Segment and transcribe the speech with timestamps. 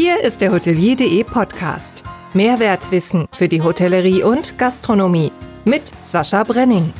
[0.00, 2.04] Hier ist der Hotelier.de Podcast.
[2.32, 5.32] Mehrwertwissen für die Hotellerie und Gastronomie
[5.64, 6.92] mit Sascha Brenning.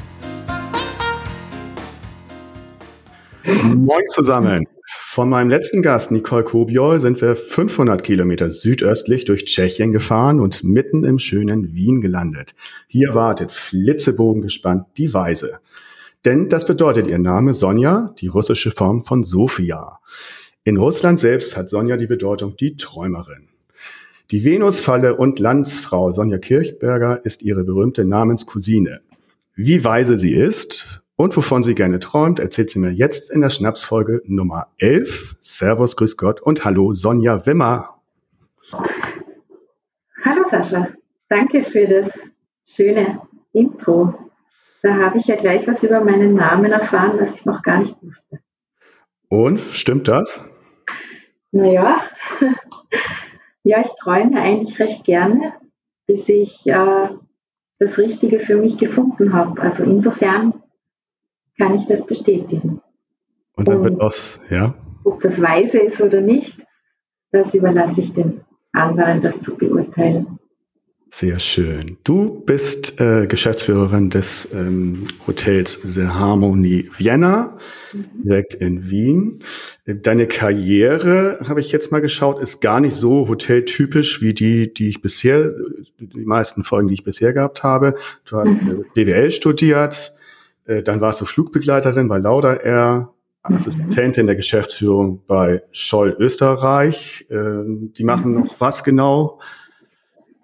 [3.45, 4.67] Moin zusammen.
[4.89, 10.65] Von meinem letzten Gast, Nicole Kobiol, sind wir 500 Kilometer südöstlich durch Tschechien gefahren und
[10.65, 12.57] mitten im schönen Wien gelandet.
[12.89, 15.61] Hier wartet flitzebogengespannt die Weise.
[16.25, 20.01] Denn das bedeutet ihr Name Sonja, die russische Form von Sophia.
[20.69, 23.49] In Russland selbst hat Sonja die Bedeutung die Träumerin.
[24.31, 29.01] Die Venusfalle und Landsfrau Sonja Kirchberger ist ihre berühmte Namenscousine.
[29.55, 33.49] Wie weise sie ist und wovon sie gerne träumt, erzählt sie mir jetzt in der
[33.49, 35.37] Schnapsfolge Nummer 11.
[35.41, 38.03] Servus, Grüß Gott und Hallo Sonja Wimmer.
[40.23, 40.89] Hallo Sascha,
[41.31, 42.11] danke für das
[42.67, 43.23] schöne
[43.55, 44.13] Intro.
[44.83, 47.97] Da habe ich ja gleich was über meinen Namen erfahren, was ich noch gar nicht
[48.03, 48.41] wusste.
[49.31, 50.39] Und stimmt das?
[51.51, 52.03] Naja,
[53.63, 55.55] ja, ich träume eigentlich recht gerne,
[56.07, 57.09] bis ich äh,
[57.79, 59.61] das Richtige für mich gefunden habe.
[59.61, 60.63] Also insofern
[61.57, 62.81] kann ich das bestätigen.
[63.57, 64.75] Und dann wird aus, ja.
[65.05, 66.65] Ob das weise ist oder nicht,
[67.33, 68.43] das überlasse ich den
[68.73, 70.38] anderen, das zu beurteilen.
[71.11, 71.97] Sehr schön.
[72.05, 77.57] Du bist äh, Geschäftsführerin des ähm, Hotels The Harmony Vienna,
[77.93, 78.05] mhm.
[78.25, 79.43] direkt in Wien.
[79.87, 84.91] Deine Karriere, habe ich jetzt mal geschaut, ist gar nicht so hoteltypisch wie die, die
[84.91, 85.53] ich bisher,
[85.99, 87.95] die meisten Folgen, die ich bisher gehabt habe.
[88.27, 88.85] Du hast mhm.
[88.95, 90.15] BWL studiert,
[90.67, 93.13] äh, dann warst du Flugbegleiterin bei Lauda Air,
[93.49, 93.55] mhm.
[93.55, 97.27] Assistentin der Geschäftsführung bei Scholl Österreich.
[97.31, 98.41] Äh, die machen mhm.
[98.41, 99.41] noch was genau?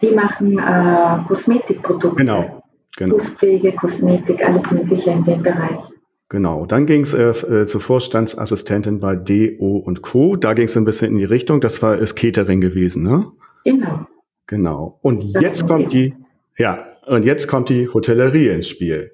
[0.02, 2.16] Die machen äh, Kosmetikprodukte.
[2.16, 2.62] Genau.
[2.96, 3.16] genau.
[3.16, 5.84] Fußpflege, Kosmetik, alles Mögliche in dem Bereich.
[6.28, 10.36] Genau, dann ging es äh, äh, zur Vorstandsassistentin bei DO und Co.
[10.36, 13.26] Da ging es ein bisschen in die Richtung, das war ist Catering gewesen, ne?
[13.64, 14.06] Genau.
[14.46, 14.98] Genau.
[15.02, 16.14] Und das jetzt kommt die,
[16.58, 19.12] ja, und jetzt kommt die Hotellerie ins Spiel.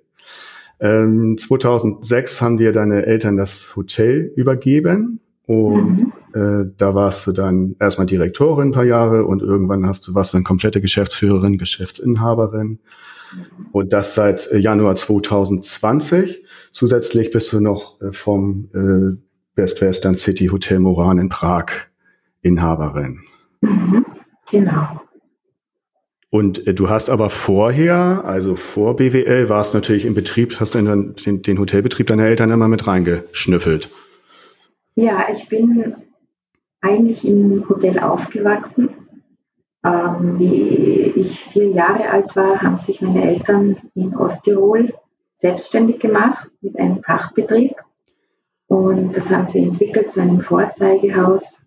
[0.80, 6.12] Ähm, 2006 haben dir deine Eltern das Hotel übergeben und mhm.
[6.32, 10.32] Äh, da warst du dann erstmal Direktorin ein paar Jahre und irgendwann hast du, warst
[10.32, 12.78] du dann komplette Geschäftsführerin, Geschäftsinhaberin.
[13.72, 16.44] Und das seit äh, Januar 2020.
[16.70, 19.20] Zusätzlich bist du noch äh, vom äh,
[19.56, 21.66] Best Western City Hotel Moran in Prag
[22.42, 23.18] Inhaberin.
[23.60, 24.06] Mhm,
[24.52, 25.00] genau.
[26.30, 31.16] Und äh, du hast aber vorher, also vor BWL, warst natürlich im Betrieb, hast dann
[31.16, 33.88] den, den Hotelbetrieb deiner Eltern immer mit reingeschnüffelt.
[34.94, 35.94] Ja, ich bin
[36.80, 38.90] eigentlich im Hotel aufgewachsen.
[39.82, 44.92] Ähm, wie ich vier Jahre alt war, haben sich meine Eltern in Osttirol
[45.36, 47.76] selbstständig gemacht mit einem Fachbetrieb.
[48.66, 51.62] Und das haben sie entwickelt zu einem Vorzeigehaus.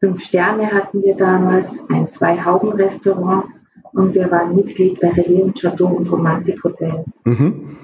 [0.00, 3.44] Fünf Sterne hatten wir damals, ein Zwei-Hauben-Restaurant
[3.92, 7.22] und wir waren Mitglied bei Relais und Chateau und Romantik Hotels.
[7.24, 7.76] Mhm.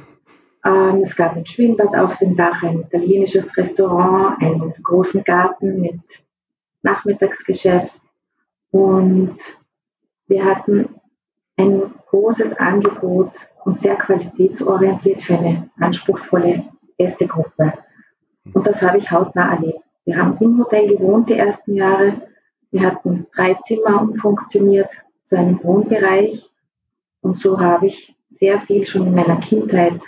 [0.69, 6.01] Ähm, es gab ein Schwimmbad auf dem Dach, ein italienisches Restaurant, einen großen Garten mit
[6.83, 8.01] Nachmittagsgeschäft
[8.71, 9.37] und
[10.27, 10.95] wir hatten
[11.57, 13.31] ein großes Angebot
[13.65, 16.65] und sehr qualitätsorientiert für eine anspruchsvolle
[16.99, 17.73] Gästegruppe.
[18.53, 19.81] Und das habe ich hautnah erlebt.
[20.05, 22.21] Wir haben im Hotel gewohnt die ersten Jahre.
[22.71, 26.51] Wir hatten drei Zimmer umfunktioniert zu einem Wohnbereich.
[27.23, 30.01] Und so habe ich sehr viel schon in meiner Kindheit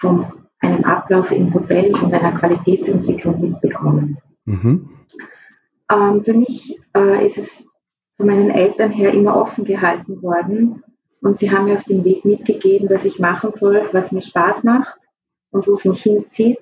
[0.00, 0.26] von
[0.60, 4.18] einem Ablauf im Hotel und einer Qualitätsentwicklung mitbekommen.
[4.44, 4.90] Mhm.
[5.90, 7.68] Ähm, für mich äh, ist es
[8.16, 10.82] von meinen Eltern her immer offen gehalten worden
[11.20, 14.64] und sie haben mir auf den Weg mitgegeben, dass ich machen soll, was mir Spaß
[14.64, 14.98] macht
[15.50, 16.58] und wo es mich hinzieht.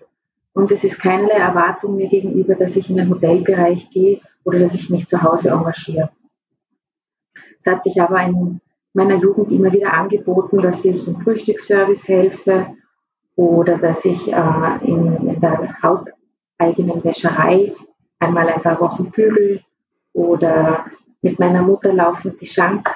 [0.53, 4.75] Und es ist keinerlei Erwartung mir gegenüber, dass ich in den Hotelbereich gehe oder dass
[4.75, 6.11] ich mich zu Hause engagiere.
[7.61, 8.61] Es hat sich aber in
[8.93, 12.75] meiner Jugend immer wieder angeboten, dass ich im Frühstücksservice helfe
[13.39, 17.73] oder dass ich äh, in, in, der hauseigenen Wäscherei
[18.19, 19.61] einmal ein paar Wochen bügel
[20.13, 20.87] oder
[21.23, 22.91] mit meiner Mutter laufend die Schank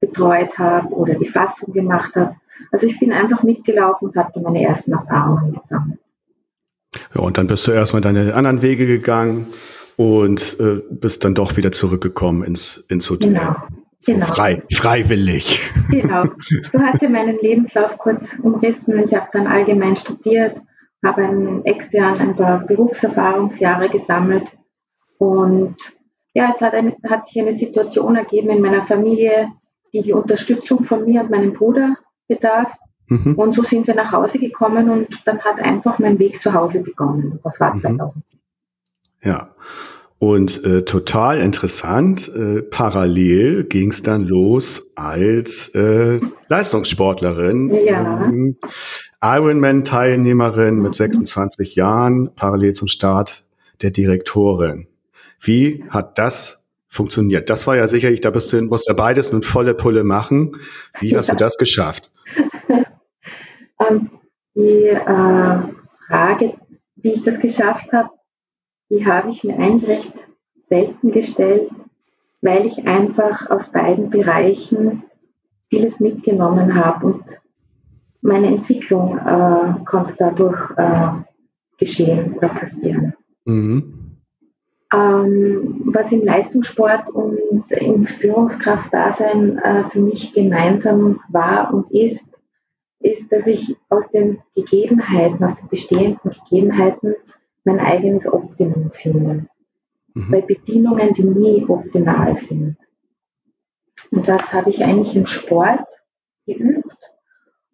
[0.00, 2.36] betreut habe oder die Fassung gemacht habe.
[2.72, 6.00] Also ich bin einfach mitgelaufen und habe meine ersten Erfahrungen gesammelt.
[7.14, 9.46] Ja, und dann bist du erstmal deine anderen Wege gegangen
[9.96, 13.34] und äh, bist dann doch wieder zurückgekommen ins, ins Hotel.
[13.34, 13.56] Genau.
[14.04, 14.26] Genau.
[14.26, 15.60] Frei, freiwillig.
[15.90, 16.24] Genau.
[16.72, 18.98] Du hast ja meinen Lebenslauf kurz umrissen.
[19.02, 20.60] Ich habe dann allgemein studiert,
[21.04, 24.46] habe in extern ein paar Berufserfahrungsjahre gesammelt
[25.18, 25.76] und
[26.34, 29.48] ja, es hat, ein, hat sich eine Situation ergeben in meiner Familie,
[29.94, 31.96] die die Unterstützung von mir und meinem Bruder
[32.28, 32.76] bedarf.
[33.08, 33.34] Mhm.
[33.36, 36.82] Und so sind wir nach Hause gekommen und dann hat einfach mein Weg zu Hause
[36.82, 37.40] begonnen.
[37.42, 38.38] Das war 2010.
[38.38, 39.30] Mhm.
[39.30, 39.54] Ja.
[40.18, 48.24] Und äh, total interessant, äh, parallel ging es dann los als äh, Leistungssportlerin, Ja.
[48.24, 48.56] ähm,
[49.22, 53.44] Ironman-Teilnehmerin mit 26 Jahren, parallel zum Start
[53.82, 54.86] der Direktorin.
[55.40, 57.50] Wie hat das funktioniert?
[57.50, 60.56] Das war ja sicherlich, da bist du, musst du beides eine volle Pulle machen.
[60.98, 62.10] Wie hast du das geschafft?
[64.54, 65.58] Die äh,
[66.08, 66.54] Frage,
[66.96, 68.08] wie ich das geschafft habe,
[68.90, 70.12] die habe ich mir eigentlich recht
[70.60, 71.70] selten gestellt,
[72.40, 75.04] weil ich einfach aus beiden Bereichen
[75.68, 77.24] vieles mitgenommen habe und
[78.20, 81.08] meine Entwicklung äh, konnte dadurch äh,
[81.78, 83.14] geschehen oder passieren.
[83.44, 84.16] Mhm.
[84.92, 87.38] Ähm, was im Leistungssport und
[87.70, 92.40] im Führungskraftdasein äh, für mich gemeinsam war und ist,
[93.00, 97.14] ist, dass ich aus den Gegebenheiten, aus den bestehenden Gegebenheiten
[97.66, 99.46] mein eigenes Optimum finde.
[100.14, 100.30] Mhm.
[100.30, 102.76] Bei Bedienungen, die nie optimal sind.
[104.10, 105.86] Und das habe ich eigentlich im Sport
[106.46, 106.96] geübt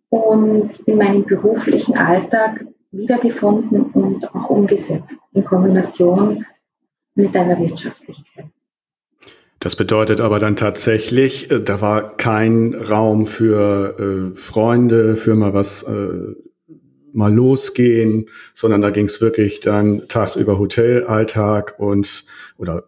[0.09, 6.47] und in meinem beruflichen Alltag wiedergefunden und auch umgesetzt in Kombination
[7.15, 8.47] mit einer Wirtschaftlichkeit.
[9.61, 15.55] Das bedeutet aber dann tatsächlich, äh, da war kein Raum für äh, Freunde, für mal
[15.55, 16.35] was äh,
[17.13, 22.25] mal losgehen, sondern da ging es wirklich dann tagsüber Hotelalltag und
[22.59, 22.85] oder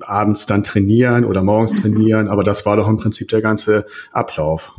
[0.00, 4.72] abends dann trainieren oder morgens trainieren, aber das war doch im Prinzip der ganze Ablauf.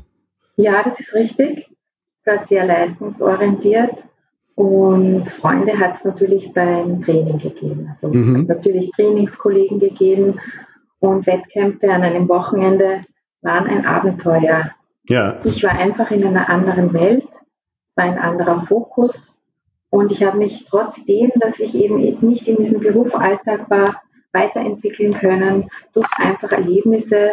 [0.56, 1.68] Ja, das ist richtig.
[2.20, 4.04] Es war sehr leistungsorientiert
[4.56, 7.88] und Freunde hat es natürlich beim Training gegeben.
[7.90, 8.46] Also Mhm.
[8.48, 10.40] natürlich Trainingskollegen gegeben
[11.00, 13.04] und Wettkämpfe an einem Wochenende
[13.42, 14.72] waren ein Abenteuer.
[15.10, 17.28] Ja, Ich war einfach in einer anderen Welt,
[17.92, 19.40] es war ein anderer Fokus
[19.90, 24.02] und ich habe mich trotzdem, dass ich eben nicht in diesem Berufsalltag war,
[24.32, 27.32] weiterentwickeln können durch einfach Erlebnisse,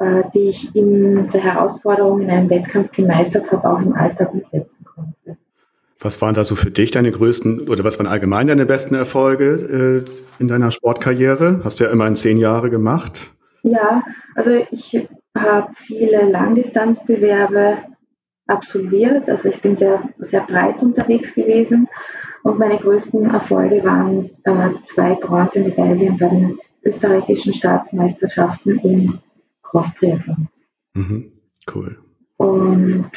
[0.00, 4.84] äh, die ich in der Herausforderung in einem Wettkampf gemeistert habe, auch im Alltag umsetzen
[4.84, 5.38] konnte.
[6.00, 10.04] was waren da so für dich deine größten oder was waren allgemein deine besten Erfolge
[10.04, 11.60] äh, in deiner Sportkarriere?
[11.62, 13.30] Hast du ja immerhin zehn Jahre gemacht.
[13.62, 14.02] Ja,
[14.34, 17.78] also ich habe viele Langdistanzbewerbe
[18.46, 19.28] absolviert.
[19.28, 21.88] Also ich bin sehr, sehr breit unterwegs gewesen
[22.42, 29.18] und meine größten Erfolge waren äh, zwei Bronzemedaillen bei den österreichischen Staatsmeisterschaften im
[29.62, 30.48] Cross-Triathlon.
[30.94, 31.32] Mhm.
[31.72, 31.98] Cool.
[32.36, 33.10] Und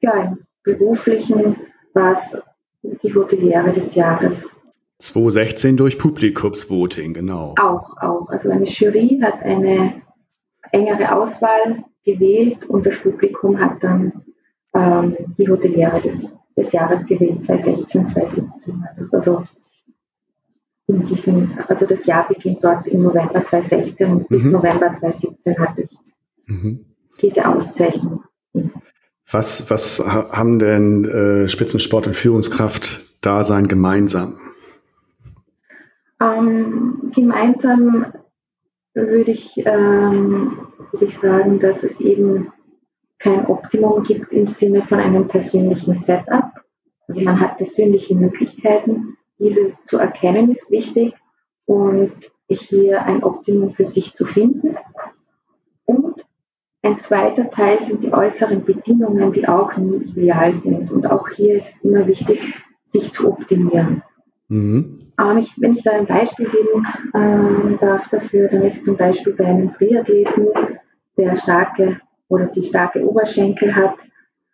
[0.00, 1.56] ja, im beruflichen
[1.94, 2.38] war es
[2.82, 4.54] die Hoteliere des Jahres.
[4.98, 7.54] 2016 durch Publikumsvoting, genau.
[7.58, 8.28] Auch, auch.
[8.28, 10.02] Also eine Jury hat eine
[10.70, 14.24] engere Auswahl gewählt und das Publikum hat dann
[14.74, 18.80] ähm, die Hoteliere des, des Jahres gewählt, 2016, 2017.
[18.80, 19.12] war das.
[19.14, 19.42] Also
[20.88, 24.50] in diesem, also das Jahr beginnt dort im November 2016 und bis Mhm.
[24.52, 25.98] November 2017 hatte ich
[26.46, 26.84] Mhm.
[27.20, 28.24] diese Auszeichnung.
[29.30, 34.38] Was, was ha- haben denn äh, Spitzensport und Führungskraft Dasein gemeinsam?
[36.20, 38.06] Ähm, gemeinsam
[38.94, 40.58] würde ich, ähm,
[40.90, 42.52] würde ich sagen, dass es eben
[43.22, 46.50] kein Optimum gibt im Sinne von einem persönlichen Setup.
[47.06, 49.16] Also man hat persönliche Möglichkeiten.
[49.38, 51.14] Diese zu erkennen ist wichtig
[51.64, 52.12] und
[52.48, 54.76] hier ein Optimum für sich zu finden.
[55.84, 56.26] Und
[56.82, 60.90] ein zweiter Teil sind die äußeren Bedingungen, die auch nie ideal sind.
[60.90, 62.40] Und auch hier ist es immer wichtig,
[62.86, 64.02] sich zu optimieren.
[64.48, 65.12] Mhm.
[65.18, 69.32] Ähm, ich, wenn ich da ein Beispiel geben ähm, darf dafür, dann ist zum Beispiel
[69.32, 70.48] bei einem Triathleten,
[71.16, 72.00] der starke
[72.32, 73.98] oder die starke Oberschenkel hat,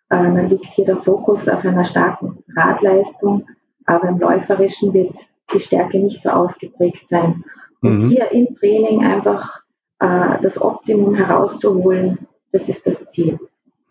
[0.09, 3.47] äh, dann liegt hier der Fokus auf einer starken Radleistung,
[3.85, 5.15] aber im Läuferischen wird
[5.53, 7.43] die Stärke nicht so ausgeprägt sein.
[7.81, 8.09] Und Mhm.
[8.09, 9.63] hier im Training einfach
[9.99, 13.39] äh, das Optimum herauszuholen, das ist das Ziel.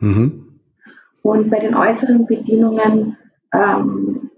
[0.00, 0.61] Mhm.
[1.23, 3.16] Und bei den äußeren Bedingungen
[3.52, 4.30] ähm,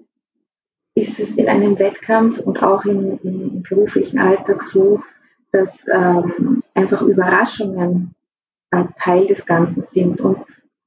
[0.95, 5.01] ist es in einem Wettkampf und auch im, im beruflichen Alltag so,
[5.53, 8.15] dass ähm, einfach Überraschungen
[8.71, 10.21] äh, Teil des Ganzen sind.
[10.21, 10.39] Und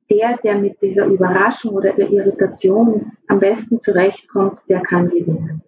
[0.10, 5.62] der, der mit dieser Überraschung oder der Irritation am besten zurechtkommt, der kann gewinnen.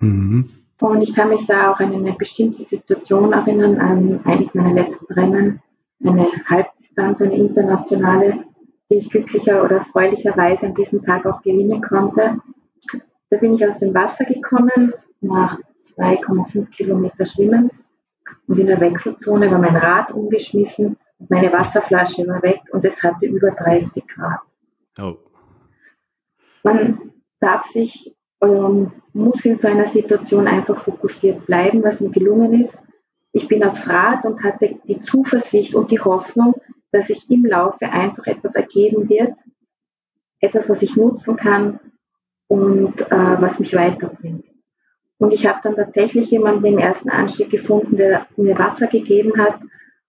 [0.00, 0.50] Mhm.
[0.80, 5.12] Und ich kann mich da auch an eine bestimmte Situation erinnern, an eines meiner letzten
[5.12, 5.60] Rennen,
[6.04, 8.44] eine Halbdistanz, eine internationale,
[8.88, 12.38] die ich glücklicher oder erfreulicherweise an diesem Tag auch gewinnen konnte.
[13.30, 15.58] Da bin ich aus dem Wasser gekommen, nach
[15.96, 17.70] 2,5 Kilometer Schwimmen
[18.46, 20.96] und in der Wechselzone war mein Rad umgeschmissen
[21.28, 24.40] meine Wasserflasche war weg und es hatte über 30 Grad.
[25.00, 25.16] Oh.
[26.62, 32.60] Man darf sich ähm, muss in so einer Situation einfach fokussiert bleiben, was mir gelungen
[32.60, 32.84] ist.
[33.32, 36.54] Ich bin aufs Rad und hatte die Zuversicht und die Hoffnung,
[36.92, 39.34] dass sich im Laufe einfach etwas ergeben wird,
[40.40, 41.80] etwas, was ich nutzen kann
[42.46, 44.44] und äh, was mich weiterbringt.
[45.18, 49.58] Und ich habe dann tatsächlich jemanden im ersten Anstieg gefunden, der mir Wasser gegeben hat.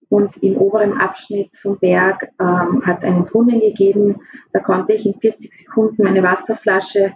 [0.10, 4.22] Und im oberen Abschnitt vom Berg ähm, hat es einen Brunnen gegeben.
[4.52, 7.14] Da konnte ich in 40 Sekunden meine Wasserflasche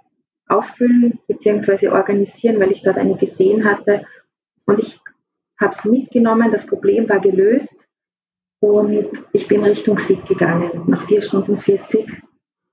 [0.47, 1.89] auffüllen bzw.
[1.89, 4.05] organisieren, weil ich dort eine gesehen hatte.
[4.65, 4.99] Und ich
[5.59, 6.51] habe sie mitgenommen.
[6.51, 7.75] Das Problem war gelöst.
[8.59, 10.83] Und ich bin Richtung Sieg gegangen.
[10.87, 12.23] Nach 4 Stunden 40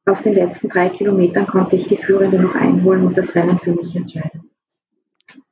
[0.06, 3.72] auf den letzten drei Kilometern konnte ich die Führende noch einholen und das Rennen für
[3.72, 4.50] mich entscheiden.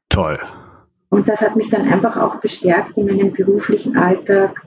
[0.08, 0.38] Toll.
[1.10, 4.66] Und das hat mich dann einfach auch bestärkt, in meinem beruflichen Alltag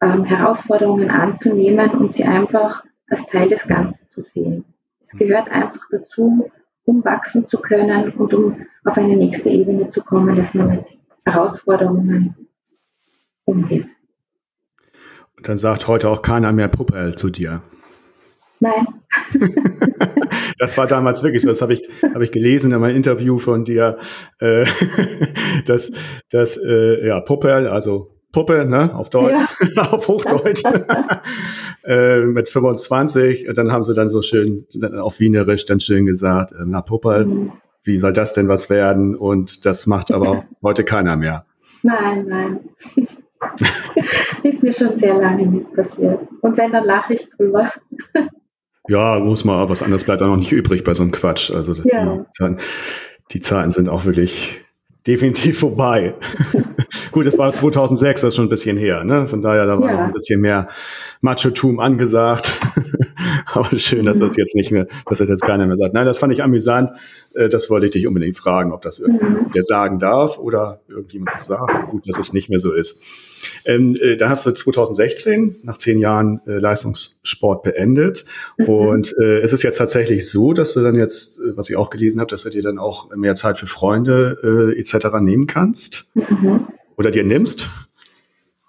[0.00, 4.64] ähm, Herausforderungen anzunehmen und sie einfach als Teil des Ganzen zu sehen.
[5.04, 6.50] Es gehört einfach dazu,
[6.84, 10.84] um wachsen zu können und um auf eine nächste Ebene zu kommen, dass man mit
[11.24, 12.34] Herausforderungen
[13.44, 13.86] umgeht.
[15.36, 17.62] Und dann sagt heute auch keiner mehr Puppel zu dir.
[18.62, 18.86] Nein.
[20.58, 21.48] das war damals wirklich so.
[21.48, 21.82] Das habe ich,
[22.14, 23.98] hab ich gelesen in meinem Interview von dir,
[24.38, 24.64] äh,
[25.66, 25.90] dass,
[26.30, 29.36] dass äh, ja, Puppel, also Puppe, ne, auf Deutsch,
[29.74, 29.82] ja.
[29.92, 30.62] auf Hochdeutsch,
[31.84, 33.48] äh, mit 25.
[33.48, 34.64] Und dann haben sie dann so schön,
[34.96, 37.52] auf Wienerisch dann schön gesagt, äh, na Puppel, mhm.
[37.82, 39.16] wie soll das denn was werden?
[39.16, 41.46] Und das macht aber heute keiner mehr.
[41.82, 42.60] Nein, nein.
[44.44, 46.20] Ist mir schon sehr lange nicht passiert.
[46.42, 47.72] Und wenn, dann lache ich drüber.
[48.88, 51.50] Ja, muss man, was anderes bleibt auch noch nicht übrig bei so einem Quatsch.
[51.50, 52.24] Also ja.
[52.38, 52.56] die,
[53.30, 54.60] die Zeiten sind auch wirklich
[55.06, 56.14] definitiv vorbei.
[57.12, 59.26] Gut, das war 2006, das ist schon ein bisschen her, ne?
[59.26, 59.96] Von daher, da war ja.
[59.96, 60.68] noch ein bisschen mehr
[61.20, 62.60] Macho-Tum angesagt.
[63.52, 65.94] Aber schön, dass das jetzt nicht mehr, dass das jetzt keiner mehr sagt.
[65.94, 66.90] Nein, das fand ich amüsant.
[67.34, 69.62] Äh, das wollte ich dich unbedingt fragen, ob das irgendjemand mhm.
[69.62, 71.90] sagen darf oder irgendjemand sagt.
[71.90, 72.98] Gut, dass es nicht mehr so ist.
[73.64, 78.24] Ähm, äh, da hast du 2016 nach zehn Jahren äh, Leistungssport beendet.
[78.56, 78.68] Mhm.
[78.68, 81.90] Und äh, es ist jetzt tatsächlich so, dass du dann jetzt, äh, was ich auch
[81.90, 85.18] gelesen habe, dass du dir dann auch mehr Zeit für Freunde äh, etc.
[85.20, 86.06] nehmen kannst.
[86.14, 86.68] Mhm.
[86.96, 87.68] Oder dir nimmst.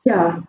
[0.06, 0.44] Ja,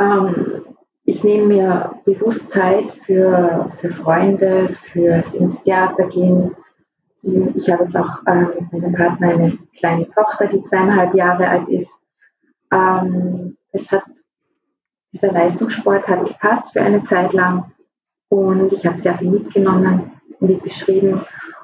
[0.00, 0.62] ähm,
[1.04, 6.52] ich nehme mir bewusst Zeit für, für Freunde, fürs ins Theater gehen.
[7.22, 11.68] Ich habe jetzt auch ähm, mit meinem Partner eine kleine Tochter, die zweieinhalb Jahre alt
[11.68, 12.00] ist.
[12.72, 14.02] Ähm, es hat,
[15.12, 17.70] dieser Leistungssport hat gepasst für eine Zeit lang
[18.28, 20.10] und ich habe sehr viel mitgenommen,
[20.40, 21.20] wie beschrieben.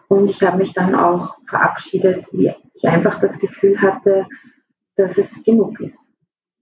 [0.06, 4.26] Und ich habe mich dann auch verabschiedet, wie ich einfach das Gefühl hatte,
[4.96, 6.08] dass es genug ist.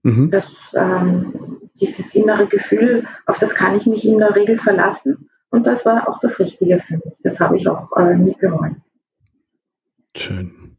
[0.03, 0.31] Mhm.
[0.31, 5.29] Dass ähm, dieses innere Gefühl, auf das kann ich mich in der Regel verlassen.
[5.49, 7.13] Und das war auch das Richtige für mich.
[7.23, 8.75] Das habe ich auch äh, nie bereut.
[10.15, 10.77] Schön.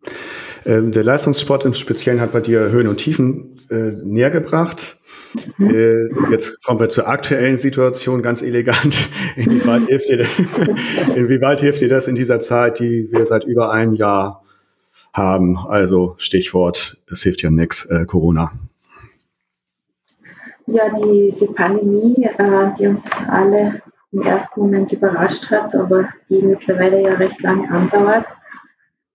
[0.65, 4.99] Ähm, der Leistungssport im Speziellen hat bei dir Höhen und Tiefen äh, näher gebracht.
[5.57, 5.71] Mhm.
[5.71, 9.09] Äh, jetzt kommen wir zur aktuellen Situation ganz elegant.
[9.37, 10.39] Inwieweit hilft, dir das,
[11.15, 14.45] inwieweit hilft dir das in dieser Zeit, die wir seit über einem Jahr
[15.13, 15.59] haben?
[15.59, 18.53] Also Stichwort, es hilft ja nichts, äh, Corona.
[20.67, 23.81] Ja, diese Pandemie, äh, die uns alle
[24.13, 28.27] im ersten Moment überrascht hat, aber die mittlerweile ja recht lange andauert,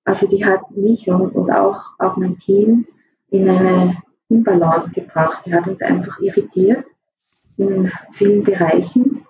[0.06, 2.88] also die hat mich und, und auch, auch mein Team
[3.30, 3.98] in eine
[4.30, 5.44] Imbalance gebracht.
[5.44, 6.86] Sie hat uns einfach irritiert
[7.58, 9.26] in vielen Bereichen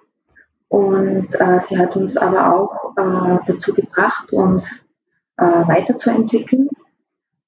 [0.70, 4.88] und äh, sie hat uns aber auch äh, dazu gebracht, uns
[5.38, 6.70] äh, weiterzuentwickeln,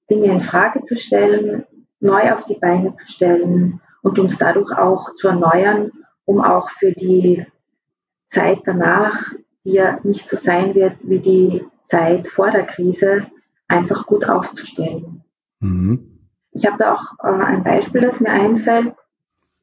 [0.09, 1.65] Dinge in Frage zu stellen,
[1.99, 5.91] neu auf die Beine zu stellen und uns dadurch auch zu erneuern,
[6.25, 7.45] um auch für die
[8.27, 9.31] Zeit danach,
[9.63, 13.27] die ja nicht so sein wird wie die Zeit vor der Krise,
[13.67, 15.23] einfach gut aufzustellen.
[15.59, 16.19] Mhm.
[16.51, 18.93] Ich habe da auch äh, ein Beispiel, das mir einfällt.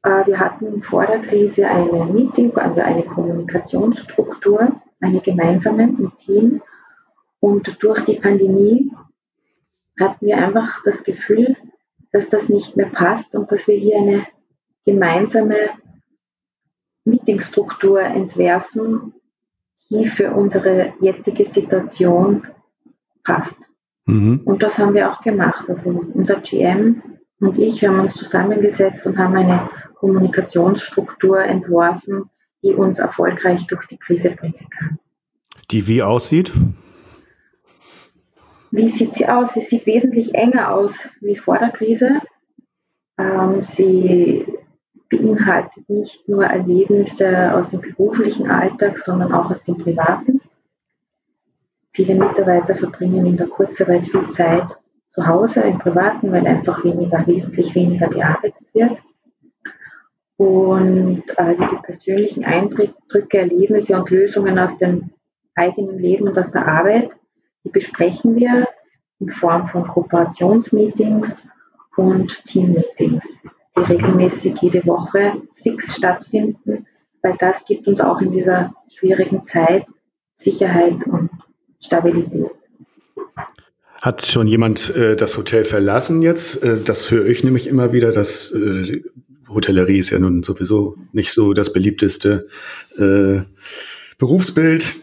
[0.03, 6.61] Äh, wir hatten vor der Krise eine Meeting, also eine Kommunikationsstruktur, eine gemeinsame im Team.
[7.39, 8.91] Und durch die Pandemie
[9.99, 11.55] hatten wir einfach das Gefühl,
[12.11, 14.27] dass das nicht mehr passt und dass wir hier eine
[14.85, 15.71] gemeinsame
[17.05, 19.13] Meetingstruktur entwerfen,
[19.93, 22.47] die für unsere jetzige Situation
[23.23, 23.61] passt.
[24.05, 24.41] Mhm.
[24.43, 25.69] Und das haben wir auch gemacht.
[25.69, 27.01] Also unser GM
[27.39, 32.29] und ich haben uns zusammengesetzt und haben eine Kommunikationsstruktur entworfen,
[32.63, 34.99] die uns erfolgreich durch die Krise bringen kann.
[35.71, 36.51] Die wie aussieht?
[38.71, 39.53] Wie sieht sie aus?
[39.53, 42.21] Sie sieht wesentlich enger aus wie vor der Krise.
[43.19, 44.45] Ähm, sie
[45.23, 50.41] beinhaltet nicht nur Erlebnisse aus dem beruflichen Alltag, sondern auch aus dem privaten.
[51.91, 54.77] Viele Mitarbeiter verbringen in der Kurzarbeit viel Zeit
[55.09, 58.97] zu Hause im Privaten, weil einfach weniger, wesentlich weniger gearbeitet wird.
[60.37, 65.11] Und äh, diese persönlichen Eindrücke, Erlebnisse und Lösungen aus dem
[65.53, 67.11] eigenen Leben und aus der Arbeit,
[67.63, 68.67] die besprechen wir
[69.19, 71.47] in Form von Kooperationsmeetings
[71.95, 76.85] und Teammeetings, die regelmäßig jede Woche fix stattfinden,
[77.21, 79.85] weil das gibt uns auch in dieser schwierigen Zeit
[80.35, 81.29] Sicherheit und
[81.79, 82.47] Stabilität.
[84.01, 86.61] Hat schon jemand äh, das Hotel verlassen jetzt?
[86.61, 89.01] Äh, das höre ich nämlich immer wieder, dass äh,
[89.47, 92.47] Hotellerie ist ja nun sowieso nicht so das beliebteste
[92.97, 93.43] äh,
[94.17, 94.97] Berufsbild.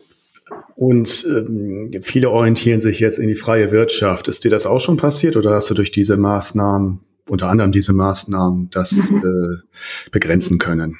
[0.77, 4.29] Und ähm, viele orientieren sich jetzt in die freie Wirtschaft.
[4.29, 7.01] Ist dir das auch schon passiert oder hast du durch diese Maßnahmen,
[7.31, 9.19] unter anderem diese Maßnahmen, das mhm.
[9.19, 10.99] äh, begrenzen können?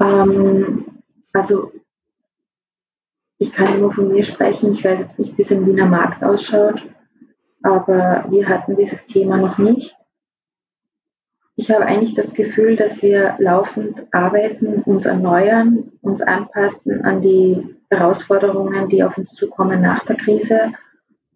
[0.00, 0.86] Ähm,
[1.32, 1.72] also
[3.38, 4.72] ich kann nur von mir sprechen.
[4.72, 6.82] Ich weiß jetzt nicht, wie es im Wiener Markt ausschaut,
[7.62, 9.96] aber wir hatten dieses Thema noch nicht.
[11.56, 17.76] Ich habe eigentlich das Gefühl, dass wir laufend arbeiten, uns erneuern, uns anpassen an die
[17.90, 20.72] Herausforderungen, die auf uns zukommen nach der Krise.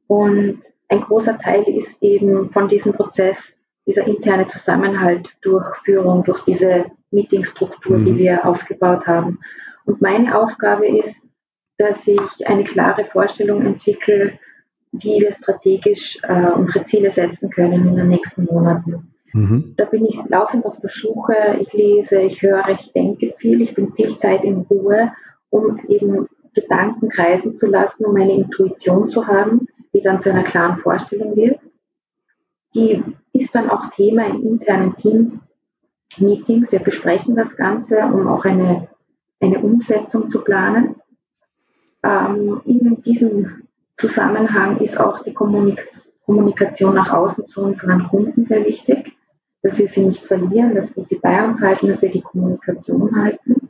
[0.07, 6.43] Und ein großer Teil ist eben von diesem Prozess dieser interne Zusammenhalt durch Führung, durch
[6.45, 8.05] diese Meetingstruktur, mhm.
[8.07, 9.41] die wir aufgebaut haben.
[9.85, 11.29] Und meine Aufgabe ist,
[11.79, 14.39] dass ich eine klare Vorstellung entwickle,
[14.93, 19.13] wie wir strategisch äh, unsere Ziele setzen können in den nächsten Monaten.
[19.33, 19.75] Mhm.
[19.77, 23.75] Da bin ich laufend auf der Suche, ich lese, ich höre, ich denke viel, ich
[23.75, 25.13] bin viel Zeit in Ruhe,
[25.51, 30.45] um eben Gedanken kreisen zu lassen, um eine Intuition zu haben, die dann zu einer
[30.45, 31.59] klaren Vorstellung wird.
[32.75, 33.03] Die
[33.33, 36.73] ist dann auch Thema in internen Team-Meetings.
[36.73, 38.89] Wir besprechen das Ganze, um auch eine,
[39.41, 40.97] eine Umsetzung zu planen.
[42.03, 43.63] Ähm, in diesem
[43.97, 45.89] Zusammenhang ist auch die Kommunik
[46.25, 49.13] Kommunikation nach außen zu unseren Kunden sehr wichtig,
[49.63, 53.15] dass wir sie nicht verlieren, dass wir sie bei uns halten, dass wir die Kommunikation
[53.15, 53.69] halten.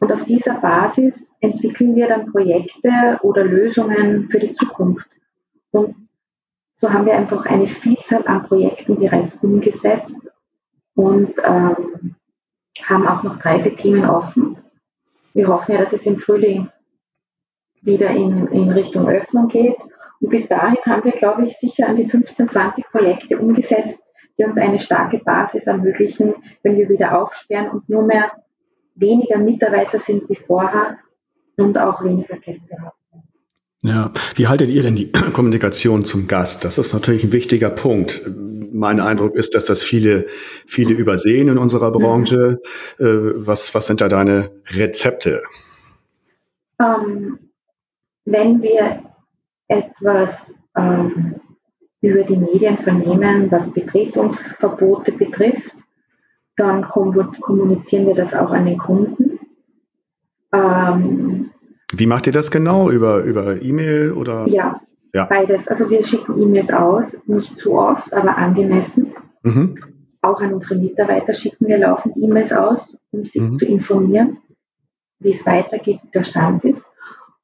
[0.00, 5.08] Und auf dieser Basis entwickeln wir dann Projekte oder Lösungen für die Zukunft.
[5.72, 6.07] Und
[6.80, 10.28] so haben wir einfach eine Vielzahl an Projekten bereits umgesetzt
[10.94, 12.14] und ähm,
[12.84, 14.58] haben auch noch drei, vier Themen offen.
[15.34, 16.70] Wir hoffen ja, dass es im Frühling
[17.82, 19.76] wieder in, in Richtung Öffnung geht.
[20.20, 24.04] Und bis dahin haben wir, glaube ich, sicher an die 15, 20 Projekte umgesetzt,
[24.38, 28.30] die uns eine starke Basis ermöglichen, wenn wir wieder aufsperren und nur mehr
[28.94, 30.98] weniger Mitarbeiter sind wie vorher
[31.56, 32.92] und auch weniger Gäste haben.
[33.82, 36.64] Ja, wie haltet ihr denn die Kommunikation zum Gast?
[36.64, 38.28] Das ist natürlich ein wichtiger Punkt.
[38.72, 40.26] Mein Eindruck ist, dass das viele,
[40.66, 42.60] viele übersehen in unserer Branche.
[42.98, 43.32] Mhm.
[43.34, 45.42] Was, was sind da deine Rezepte?
[46.80, 47.38] Ähm,
[48.24, 49.02] wenn wir
[49.68, 51.36] etwas ähm,
[52.00, 55.74] über die Medien vernehmen, was Betretungsverbote betrifft,
[56.56, 59.38] dann kommunizieren wir das auch an den Kunden.
[60.52, 61.50] Ähm,
[61.92, 62.90] Wie macht ihr das genau?
[62.90, 64.46] Über, über E-Mail oder?
[64.48, 64.80] Ja,
[65.14, 65.68] ja, beides.
[65.68, 69.14] Also wir schicken E-Mails aus, nicht zu oft, aber angemessen.
[69.42, 69.78] Mhm.
[70.20, 73.58] Auch an unsere Mitarbeiter schicken wir laufend E-Mails aus, um sie mhm.
[73.58, 74.38] zu informieren,
[75.20, 76.90] wie es weitergeht, wie der Stand ist.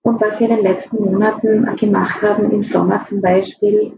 [0.02, 3.92] Und was wir in den letzten Monaten gemacht haben, im Sommer zum Beispiel,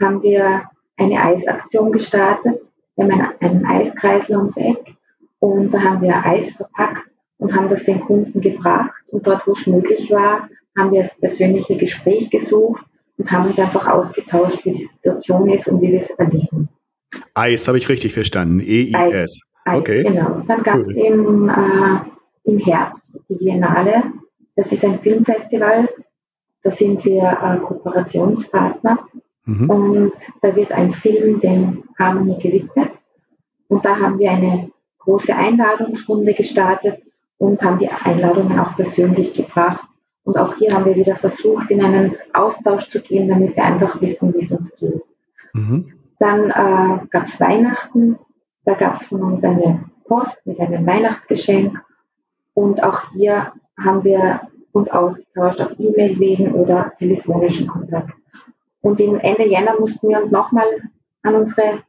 [0.00, 0.64] haben wir
[0.96, 2.60] eine Eisaktion gestartet.
[2.96, 4.96] Wir haben einen, Eiskreisel ums Eck
[5.38, 9.01] und da haben wir Eis verpackt und haben das den Kunden gebracht.
[9.12, 12.84] Und dort, wo es möglich war, haben wir das persönliche Gespräch gesucht
[13.18, 16.68] und haben uns einfach ausgetauscht, wie die Situation ist und wie wir es erleben.
[17.34, 18.60] Eis habe ich richtig verstanden.
[18.60, 19.42] E-I-S.
[19.66, 20.02] Okay.
[20.02, 20.42] Genau.
[20.48, 20.96] Dann gab es cool.
[20.96, 24.02] im, äh, im Herbst die Biennale
[24.56, 25.88] das ist ein Filmfestival,
[26.62, 28.98] da sind wir äh, Kooperationspartner
[29.46, 29.70] mhm.
[29.70, 32.90] und da wird ein Film dem Harmony gewidmet.
[33.68, 37.02] Und da haben wir eine große Einladungsrunde gestartet
[37.42, 39.82] und haben die Einladungen auch persönlich gebracht.
[40.22, 44.00] Und auch hier haben wir wieder versucht, in einen Austausch zu gehen, damit wir einfach
[44.00, 45.02] wissen, wie es uns geht.
[45.52, 45.92] Mhm.
[46.20, 48.16] Dann äh, gab es Weihnachten,
[48.64, 51.80] da gab es von uns eine Post mit einem Weihnachtsgeschenk.
[52.54, 58.12] Und auch hier haben wir uns ausgetauscht auf E-Mail-Wegen oder telefonischen Kontakt.
[58.82, 60.68] Und im Ende Jänner mussten wir uns nochmal
[61.24, 61.82] an unsere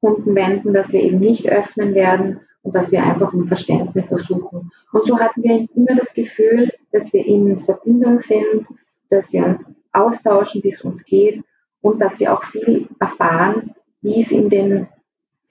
[0.00, 4.70] Kunden wenden, dass wir eben nicht öffnen werden und dass wir einfach um Verständnis ersuchen.
[4.92, 8.66] Und so hatten wir immer das Gefühl, dass wir in Verbindung sind,
[9.10, 11.42] dass wir uns austauschen, wie es uns geht
[11.80, 14.88] und dass wir auch viel erfahren, wie es in den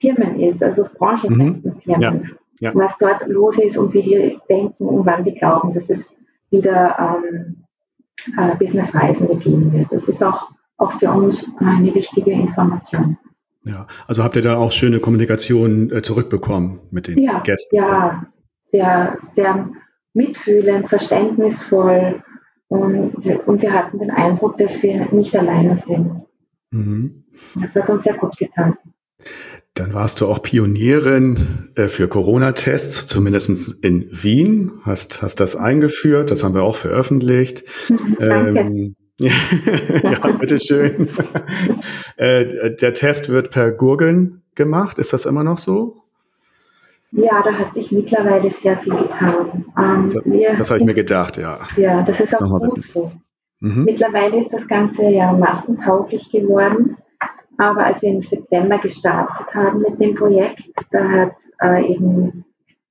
[0.00, 1.78] Firmen ist, also branchenfremden mhm.
[1.78, 2.24] Firmen.
[2.24, 2.72] Ja ja.
[2.76, 6.16] was dort los ist und wie die denken und wann sie glauben, dass es
[6.50, 7.64] wieder ähm,
[8.38, 9.90] äh, Businessreisende geben wird.
[9.90, 13.18] Das ist auch, auch für uns eine wichtige Information.
[13.64, 17.76] Ja, also habt ihr da auch schöne Kommunikation äh, zurückbekommen mit den ja, Gästen?
[17.76, 18.26] Ja,
[18.64, 19.70] sehr, sehr
[20.14, 22.22] mitfühlend, verständnisvoll
[22.68, 23.14] und,
[23.46, 26.22] und wir hatten den Eindruck, dass wir nicht alleine sind.
[26.70, 27.24] Mhm.
[27.60, 28.76] Das hat uns sehr gut getan.
[29.74, 36.30] Dann warst du auch Pionierin äh, für Corona-Tests, zumindest in Wien, hast, hast das eingeführt,
[36.30, 37.64] das haben wir auch veröffentlicht.
[37.88, 38.58] Danke.
[38.60, 39.32] Ähm, ja,
[40.40, 41.08] bitteschön.
[42.16, 46.02] äh, der Test wird per Gurgeln gemacht, ist das immer noch so?
[47.12, 49.66] Ja, da hat sich mittlerweile sehr viel getan.
[49.78, 51.58] Ähm, das, das habe ich mir gedacht, ja.
[51.76, 53.12] Ja, das ist auch Nochmal gut so.
[53.60, 53.84] Mhm.
[53.84, 56.96] Mittlerweile ist das Ganze ja massentauglich geworden.
[57.58, 62.44] Aber als wir im September gestartet haben mit dem Projekt, da hat es äh, eben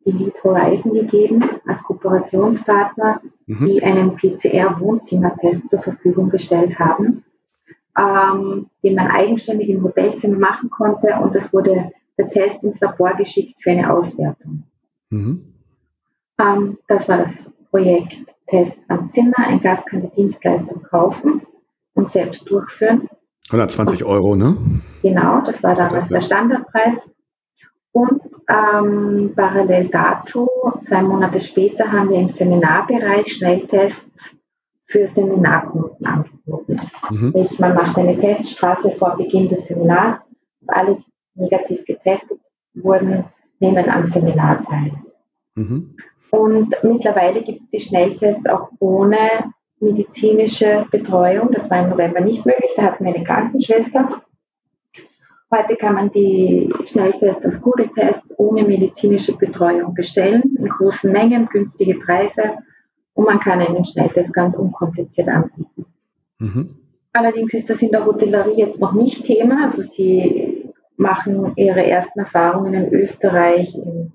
[0.05, 3.65] Elite Horizon gegeben als Kooperationspartner, mhm.
[3.65, 7.23] die einen PCR-Wohnzimmertest zur Verfügung gestellt haben,
[7.97, 13.13] ähm, den man eigenständig im Hotelzimmer machen konnte und das wurde der Test ins Labor
[13.13, 14.63] geschickt für eine Auswertung.
[15.09, 15.53] Mhm.
[16.39, 19.37] Ähm, das war das Projekt Test am Zimmer.
[19.37, 21.41] Ein Gast kann die Dienstleistung kaufen
[21.93, 23.07] und selbst durchführen.
[23.47, 24.57] 120 Euro, ne?
[25.01, 27.15] Genau, das war damals der Standardpreis.
[27.93, 30.47] Und ähm, parallel dazu,
[30.82, 34.38] zwei Monate später, haben wir im Seminarbereich Schnelltests
[34.86, 36.80] für Seminarkunden angeboten.
[37.10, 37.30] Mhm.
[37.30, 40.30] Sprich, man macht eine Teststraße vor Beginn des Seminars
[40.62, 42.39] und alle, die negativ getestet
[42.73, 43.25] wurden,
[43.60, 44.93] nehmen am Seminar teil.
[45.56, 45.95] Mhm.
[46.30, 51.51] Und mittlerweile gibt es die Schnelltests auch ohne medizinische Betreuung.
[51.51, 54.21] Das war im November nicht möglich, da hatten wir eine Krankenschwester.
[55.53, 61.95] Heute kann man die Schnelltests als Google-Tests ohne medizinische Betreuung bestellen, in großen Mengen, günstige
[61.95, 62.53] Preise
[63.13, 65.85] und man kann einen Schnelltest ganz unkompliziert anbieten.
[66.39, 66.77] Mhm.
[67.13, 69.63] Allerdings ist das in der Hotellerie jetzt noch nicht Thema.
[69.63, 74.13] Also sie machen ihre ersten Erfahrungen in Österreich in,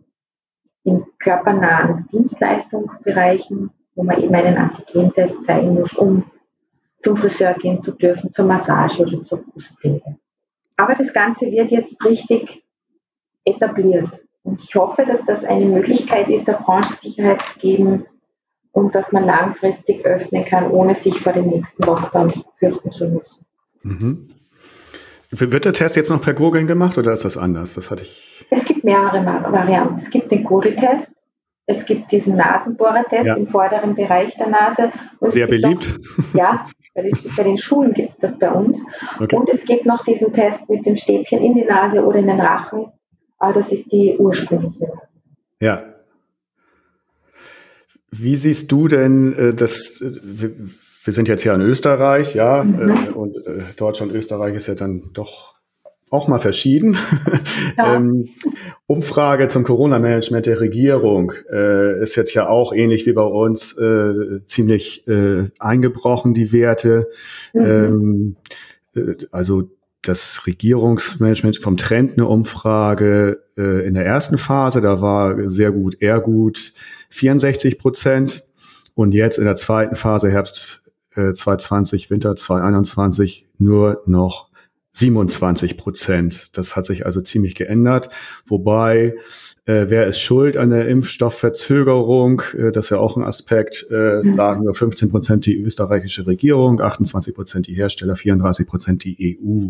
[0.84, 6.24] in körpernahen Dienstleistungsbereichen wo man eben einen Antigentest zeigen muss, um
[6.98, 10.16] zum Friseur gehen zu dürfen, zur Massage oder zur Fußpflege.
[10.76, 12.62] Aber das Ganze wird jetzt richtig
[13.44, 14.08] etabliert.
[14.42, 18.06] Und ich hoffe, dass das eine Möglichkeit ist, der Branche Sicherheit zu geben
[18.72, 23.46] und dass man langfristig öffnen kann, ohne sich vor dem nächsten Lockdown fürchten zu müssen.
[23.82, 24.28] Mhm.
[25.30, 27.74] Wird der Test jetzt noch per Gurgeln gemacht oder ist das anders?
[27.74, 28.46] Das hatte ich.
[28.50, 29.98] Es gibt mehrere Varianten.
[29.98, 31.14] Es gibt den Gurgeltest,
[31.66, 33.34] es gibt diesen Nasenbohrertest ja.
[33.34, 34.92] im vorderen Bereich der Nase.
[35.18, 35.98] Und Sehr beliebt.
[36.16, 38.80] Noch, ja, bei den, bei den Schulen gibt es das bei uns.
[39.18, 39.34] Okay.
[39.34, 42.40] Und es gibt noch diesen Test mit dem Stäbchen in die Nase oder in den
[42.40, 42.86] Rachen.
[43.38, 44.92] Aber das ist die ursprüngliche.
[45.60, 45.82] Ja.
[48.12, 50.00] Wie siehst du denn äh, das?
[50.00, 50.50] Äh,
[51.04, 52.90] wir sind jetzt ja in Österreich, ja, mhm.
[52.90, 53.36] Äh, und
[53.76, 55.55] Deutschland und Österreich ist ja dann doch
[56.10, 56.96] auch mal verschieden.
[57.76, 57.96] Ja.
[57.96, 58.28] ähm,
[58.86, 64.42] Umfrage zum Corona-Management der Regierung äh, ist jetzt ja auch ähnlich wie bei uns äh,
[64.46, 67.08] ziemlich äh, eingebrochen, die Werte.
[67.52, 67.62] Mhm.
[67.62, 68.36] Ähm,
[68.94, 69.68] äh, also
[70.02, 76.00] das Regierungsmanagement vom Trend eine Umfrage äh, in der ersten Phase, da war sehr gut,
[76.00, 76.72] eher gut
[77.10, 78.44] 64 Prozent.
[78.94, 80.82] Und jetzt in der zweiten Phase, Herbst
[81.14, 84.45] äh, 2020, Winter 2021, nur noch
[84.96, 86.56] 27 Prozent.
[86.56, 88.08] Das hat sich also ziemlich geändert.
[88.46, 89.14] Wobei,
[89.66, 92.40] äh, wer ist schuld an der Impfstoffverzögerung?
[92.56, 93.86] Äh, das ist ja auch ein Aspekt.
[93.90, 94.32] Äh, mhm.
[94.32, 99.68] Sagen nur 15 Prozent die österreichische Regierung, 28 Prozent die Hersteller, 34 Prozent die EU.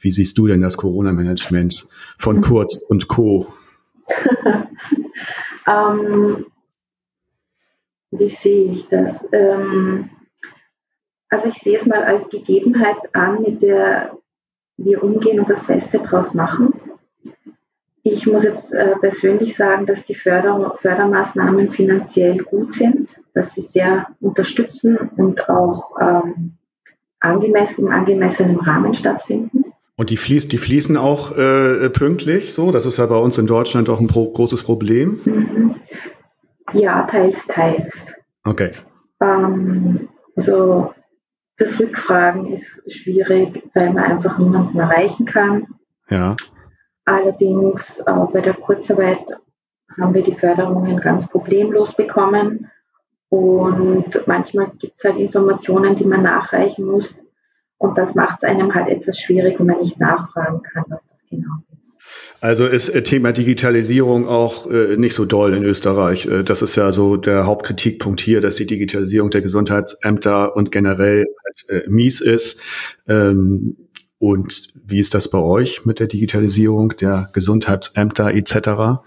[0.00, 1.86] Wie siehst du denn das Corona-Management
[2.18, 2.42] von mhm.
[2.42, 3.46] Kurz und Co.?
[5.66, 6.44] ähm,
[8.10, 9.26] wie sehe ich das?
[9.32, 10.10] Ähm,
[11.30, 14.17] also ich sehe es mal als Gegebenheit an, mit der
[14.78, 16.72] wir umgehen und das Beste draus machen.
[18.02, 23.60] Ich muss jetzt äh, persönlich sagen, dass die Förder Fördermaßnahmen finanziell gut sind, dass sie
[23.60, 26.52] sehr unterstützen und auch ähm,
[27.20, 29.64] angemessen, im angemessenen Rahmen stattfinden.
[29.96, 32.70] Und die, fließ, die fließen auch äh, pünktlich, so?
[32.70, 35.20] Das ist ja bei uns in Deutschland auch ein pro großes Problem.
[35.24, 35.74] Mhm.
[36.72, 38.14] Ja, teils, teils.
[38.44, 38.70] Okay.
[39.20, 40.94] Ähm, also
[41.58, 45.66] das Rückfragen ist schwierig, weil man einfach niemanden erreichen kann.
[46.08, 46.36] Ja.
[47.04, 49.26] Allerdings äh, bei der Kurzarbeit
[50.00, 52.70] haben wir die Förderungen ganz problemlos bekommen.
[53.28, 57.26] Und manchmal gibt es halt Informationen, die man nachreichen muss.
[57.76, 61.26] Und das macht es einem halt etwas schwierig, wenn man nicht nachfragen kann, was das
[61.28, 61.77] genau ist.
[62.40, 66.26] Also ist äh, Thema Digitalisierung auch äh, nicht so doll in Österreich.
[66.26, 71.26] Äh, das ist ja so der Hauptkritikpunkt hier, dass die Digitalisierung der Gesundheitsämter und generell
[71.44, 72.60] halt, äh, mies ist.
[73.08, 73.76] Ähm,
[74.20, 79.00] und wie ist das bei euch mit der Digitalisierung der Gesundheitsämter etc.?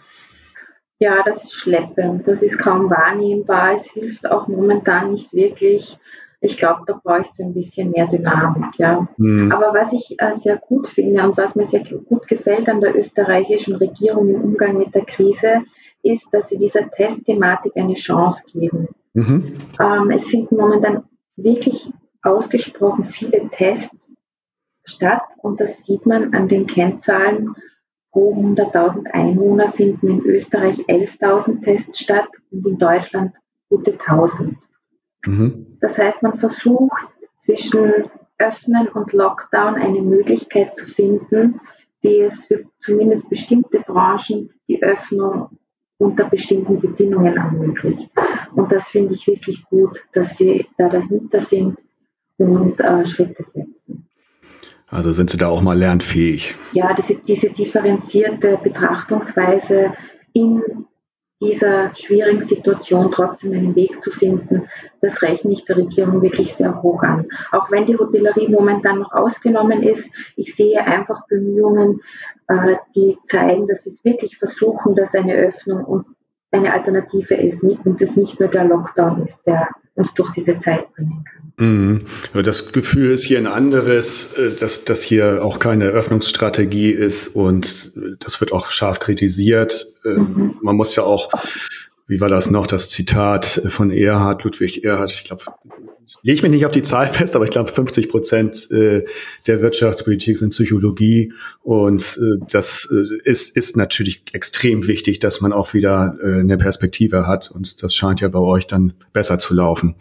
[1.00, 2.28] Ja, das ist schleppend.
[2.28, 3.76] Das ist kaum wahrnehmbar.
[3.76, 5.98] Es hilft auch momentan nicht wirklich.
[6.44, 8.78] Ich glaube, da bräuchte es ein bisschen mehr Dynamik.
[8.78, 9.08] Ja.
[9.18, 9.52] Mhm.
[9.52, 12.96] Aber was ich äh, sehr gut finde und was mir sehr gut gefällt an der
[12.96, 15.62] österreichischen Regierung im Umgang mit der Krise,
[16.02, 18.88] ist, dass sie dieser Testthematik eine Chance geben.
[19.14, 19.54] Mhm.
[19.80, 21.04] Ähm, es finden momentan
[21.36, 21.92] wirklich
[22.24, 24.16] ausgesprochen viele Tests
[24.84, 27.56] statt und das sieht man an den Kennzahlen.
[28.12, 33.34] Pro 100.000 Einwohner finden in Österreich 11.000 Tests statt und in Deutschland
[33.70, 34.56] gute 1.000.
[35.26, 35.78] Mhm.
[35.80, 37.08] Das heißt, man versucht
[37.38, 37.92] zwischen
[38.38, 41.60] Öffnen und Lockdown eine Möglichkeit zu finden,
[42.04, 45.50] die es für zumindest bestimmte Branchen die Öffnung
[45.98, 48.10] unter bestimmten Bedingungen ermöglicht.
[48.56, 51.78] Und das finde ich wirklich gut, dass Sie da dahinter sind
[52.38, 54.08] und äh, Schritte setzen.
[54.88, 56.56] Also sind Sie da auch mal lernfähig?
[56.74, 59.94] Ja, diese, diese differenzierte Betrachtungsweise
[60.34, 60.62] in
[61.42, 64.70] dieser schwierigen Situation trotzdem einen Weg zu finden,
[65.02, 67.28] das rechne ich der Regierung wirklich sehr hoch an.
[67.52, 72.02] Auch wenn die Hotellerie momentan noch ausgenommen ist, ich sehe einfach Bemühungen,
[72.48, 76.06] äh, die zeigen, dass sie es wirklich versuchen, dass eine Öffnung und
[76.52, 80.94] eine Alternative ist und es nicht nur der Lockdown ist, der uns durch diese Zeit
[80.94, 81.42] bringen kann.
[81.58, 82.06] Mhm.
[82.34, 87.94] Das Gefühl ist hier ein anderes, äh, dass das hier auch keine Öffnungsstrategie ist und
[87.96, 89.88] äh, das wird auch scharf kritisiert.
[90.06, 90.56] Ähm, mhm.
[90.62, 91.30] Man muss ja auch,
[92.08, 95.44] wie war das noch, das Zitat von Erhard, Ludwig Erhard, ich glaube,
[96.22, 99.06] lege ich mich nicht auf die Zahl fest, aber ich glaube 50 Prozent äh,
[99.48, 102.20] der Wirtschaftspolitik sind Psychologie und
[102.50, 107.94] das ist, ist natürlich extrem wichtig, dass man auch wieder eine Perspektive hat und das
[107.94, 109.96] scheint ja bei euch dann besser zu laufen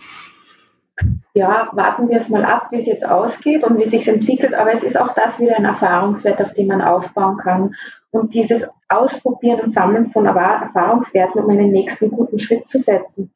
[1.34, 4.54] ja, warten wir es mal ab, wie es jetzt ausgeht und wie es sich entwickelt.
[4.54, 7.74] Aber es ist auch das wieder ein Erfahrungswert, auf den man aufbauen kann.
[8.10, 13.30] Und dieses Ausprobieren und Sammeln von Erfahrungswerten, um einen nächsten guten Schritt zu setzen,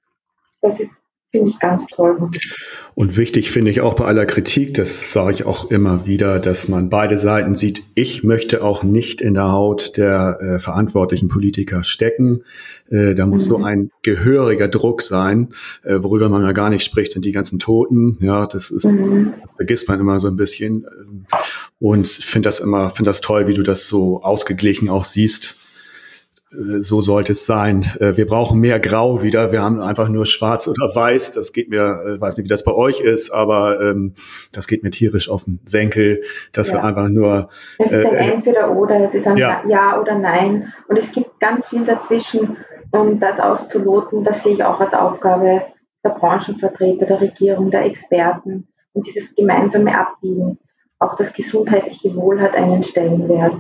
[0.61, 1.04] das ist
[1.35, 2.17] finde ich ganz toll.
[2.95, 6.69] Und wichtig finde ich auch bei aller Kritik, das sage ich auch immer wieder, dass
[6.69, 7.83] man beide Seiten sieht.
[7.97, 12.45] Ich möchte auch nicht in der Haut der äh, verantwortlichen Politiker stecken.
[12.89, 13.51] Äh, da muss mhm.
[13.51, 15.49] so ein gehöriger Druck sein,
[15.83, 18.17] äh, worüber man ja gar nicht spricht, sind die ganzen Toten.
[18.21, 19.33] Ja, das ist, mhm.
[19.43, 20.87] das vergisst man immer so ein bisschen.
[21.81, 25.57] Und finde das immer, finde das toll, wie du das so ausgeglichen auch siehst
[26.57, 27.85] so sollte es sein.
[28.01, 29.53] Äh, wir brauchen mehr Grau wieder.
[29.53, 31.33] Wir haben einfach nur Schwarz oder Weiß.
[31.33, 34.15] Das geht mir, äh, weiß nicht, wie das bei euch ist, aber ähm,
[34.53, 36.77] das geht mir tierisch auf den Senkel, dass ja.
[36.77, 37.49] wir einfach nur.
[37.79, 39.63] Es ist ein äh, Entweder oder, es ist ein ja.
[39.67, 40.01] ja.
[40.01, 40.73] oder Nein.
[40.89, 42.57] Und es gibt ganz viel dazwischen.
[42.91, 45.63] Um das auszuloten, das sehe ich auch als Aufgabe
[46.05, 48.69] der Branchenvertreter, der Regierung, der Experten.
[48.93, 50.59] Und dieses gemeinsame Abbiegen.
[51.01, 53.55] Auch das gesundheitliche Wohl hat einen Stellenwert.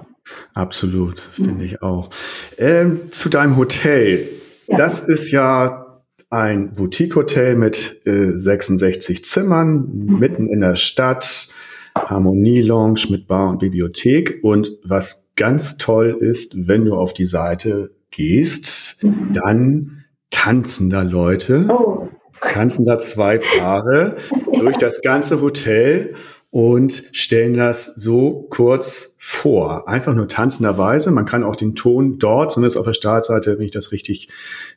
[0.54, 2.10] Absolut, finde ich auch.
[2.58, 4.28] Ähm, zu deinem Hotel.
[4.66, 4.76] Ja.
[4.76, 10.18] Das ist ja ein Boutique-Hotel mit äh, 66 Zimmern, mhm.
[10.18, 11.48] mitten in der Stadt.
[11.96, 14.40] Harmonie-Lounge mit Bar und Bibliothek.
[14.42, 19.32] Und was ganz toll ist, wenn du auf die Seite gehst, mhm.
[19.32, 22.08] dann tanzen da Leute, oh.
[22.40, 24.16] tanzen da zwei Paare
[24.58, 26.14] durch das ganze Hotel
[26.54, 29.88] und stellen das so kurz vor.
[29.88, 31.10] Einfach nur tanzenderweise.
[31.10, 34.28] Man kann auch den Ton dort, zumindest auf der Startseite, wenn ich das richtig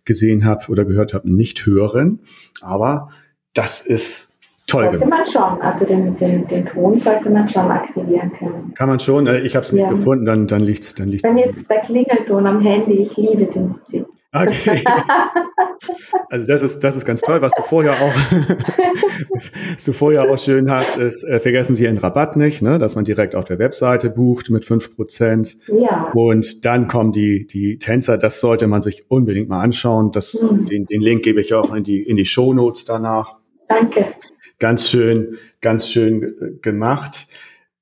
[0.04, 2.22] gesehen habe oder gehört habe, nicht hören.
[2.64, 3.10] Aber
[3.54, 4.34] das ist
[4.66, 5.20] toll sollte gemacht.
[5.20, 8.74] man schon, also den, den, den Ton sollte man schon aktivieren können.
[8.74, 9.92] Kann man schon, äh, ich habe es nicht ja.
[9.92, 10.96] gefunden, dann, dann liegt es.
[10.96, 14.08] Dann liegt's Bei mir ist es der Klingelton am Handy, ich liebe den Musik.
[14.34, 14.84] Okay.
[16.30, 17.42] Also das ist, das ist ganz toll.
[17.42, 18.14] Was du vorher auch,
[19.30, 22.80] was du vorher auch schön hast, ist, äh, vergessen Sie Ihren Rabatt nicht, ne?
[22.80, 25.56] dass man direkt auf der Webseite bucht mit fünf Prozent.
[25.68, 26.12] Ja.
[26.14, 28.18] Und dann kommen die, die Tänzer.
[28.18, 30.12] Das sollte man sich unbedingt mal anschauen.
[30.12, 30.66] Das, mhm.
[30.66, 33.36] den, den Link gebe ich auch in die, in die Show Notes danach.
[33.70, 34.08] Danke.
[34.60, 37.28] Ganz schön, ganz schön gemacht.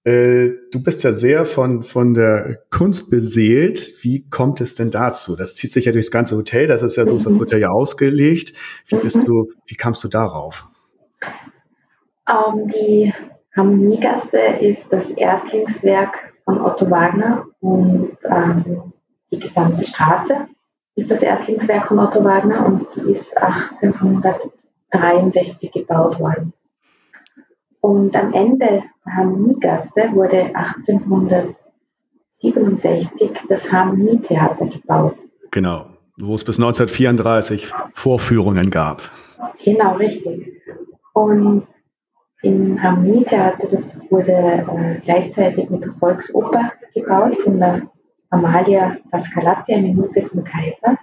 [0.06, 3.96] Äh, du bist ja sehr von, von der Kunst beseelt.
[4.02, 5.36] Wie kommt es denn dazu?
[5.36, 6.68] Das zieht sich ja durchs ganze Hotel.
[6.68, 7.24] Das ist ja so, mhm.
[7.24, 8.54] das wird ja ausgelegt.
[8.88, 9.26] Wie bist mhm.
[9.26, 10.70] du, wie kamst du darauf?
[12.28, 13.12] Um, ähm, die
[13.56, 18.94] Harmoniegasse ist das Erstlingswerk von Otto Wagner und ähm,
[19.32, 20.36] die gesamte Straße
[20.96, 26.54] ist das Erstlingswerk von Otto Wagner und die ist 1863 gebaut worden.
[27.86, 30.52] Und am Ende der Harmoniegasse wurde
[32.32, 35.16] 67 das Harmonietheater gebaut.
[35.52, 35.86] Genau,
[36.18, 39.04] wo es bis 1934 Vorführungen gab.
[39.64, 40.64] Genau, richtig.
[41.14, 41.68] Und
[42.42, 47.84] im Harmonietheater, das wurde äh, gleichzeitig mit der Volksoper gebaut von der
[48.32, 50.98] Amalia Pascalatti, eine Muse vom Kaiser.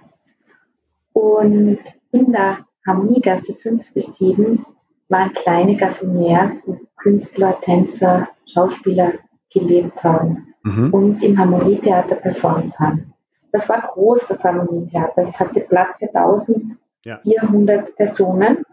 [1.13, 1.79] Und
[2.11, 4.65] in der Harmoniegasse 5 bis 7
[5.13, 9.13] waren kleine Gassoniers, wo Künstler, Tänzer, Schauspieler
[9.53, 10.93] gelebt haben mhm.
[10.93, 13.13] und im Harmonietheater performt haben.
[13.51, 15.21] Das war groß, das Harmonietheater.
[15.21, 17.95] Es hatte Platz für 1400 ja.
[17.95, 18.65] Personen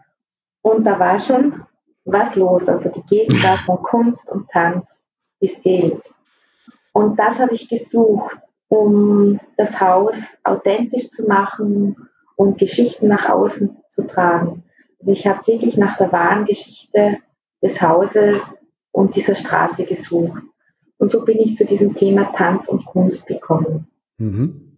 [0.61, 1.63] und da war schon
[2.03, 2.67] was los.
[2.67, 5.03] Also die Gegenwart von Kunst und Tanz
[5.39, 6.01] beseelt.
[6.93, 11.95] Und das habe ich gesucht, um das Haus authentisch zu machen
[12.35, 14.63] und Geschichten nach außen zu tragen.
[15.01, 17.17] Also ich habe wirklich nach der wahren Geschichte
[17.63, 20.43] des Hauses und dieser Straße gesucht.
[20.97, 23.87] Und so bin ich zu diesem Thema Tanz und Kunst gekommen.
[24.19, 24.77] Mhm.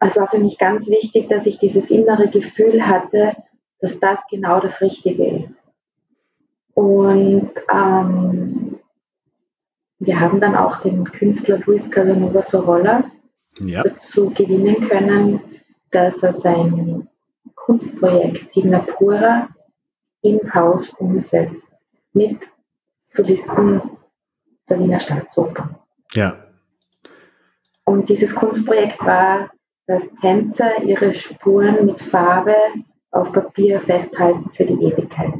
[0.00, 3.36] Es war für mich ganz wichtig, dass ich dieses innere Gefühl hatte,
[3.80, 5.72] dass das genau das Richtige ist.
[6.74, 8.78] Und ähm,
[9.98, 13.10] wir haben dann auch den Künstler Luis Casanova Sorolla
[13.58, 13.82] ja.
[13.82, 15.40] dazu gewinnen können,
[15.90, 17.07] dass er sein
[17.68, 19.50] Kunstprojekt Signapura
[20.22, 21.70] im Haus umsetzt
[22.14, 22.38] mit
[23.04, 23.82] Solisten
[24.70, 25.78] der Wiener Staatsoper.
[26.14, 26.46] Ja.
[27.84, 29.50] Und dieses Kunstprojekt war,
[29.86, 32.56] dass Tänzer ihre Spuren mit Farbe
[33.10, 35.34] auf Papier festhalten für die Ewigkeit.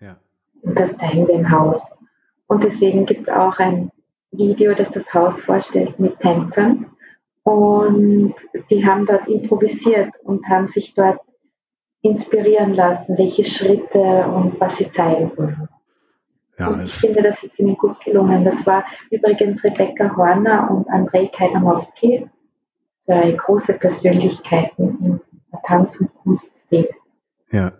[0.00, 0.16] Ja.
[0.62, 1.92] Und das zeigen wir im Haus.
[2.46, 3.90] Und deswegen gibt es auch ein
[4.30, 6.86] Video, das das Haus vorstellt mit Tänzern.
[7.42, 8.34] Und
[8.70, 11.20] die haben dort improvisiert und haben sich dort
[12.02, 15.68] inspirieren lassen, welche Schritte und was sie zeigen wollen.
[16.58, 18.44] Ja, ich finde, das ist ihnen gut gelungen.
[18.44, 22.28] Das war übrigens Rebecca Horner und Andrei Kajnamowski,
[23.06, 26.88] zwei große Persönlichkeiten in der Tanz- und Kunstszene.
[27.50, 27.72] Ja.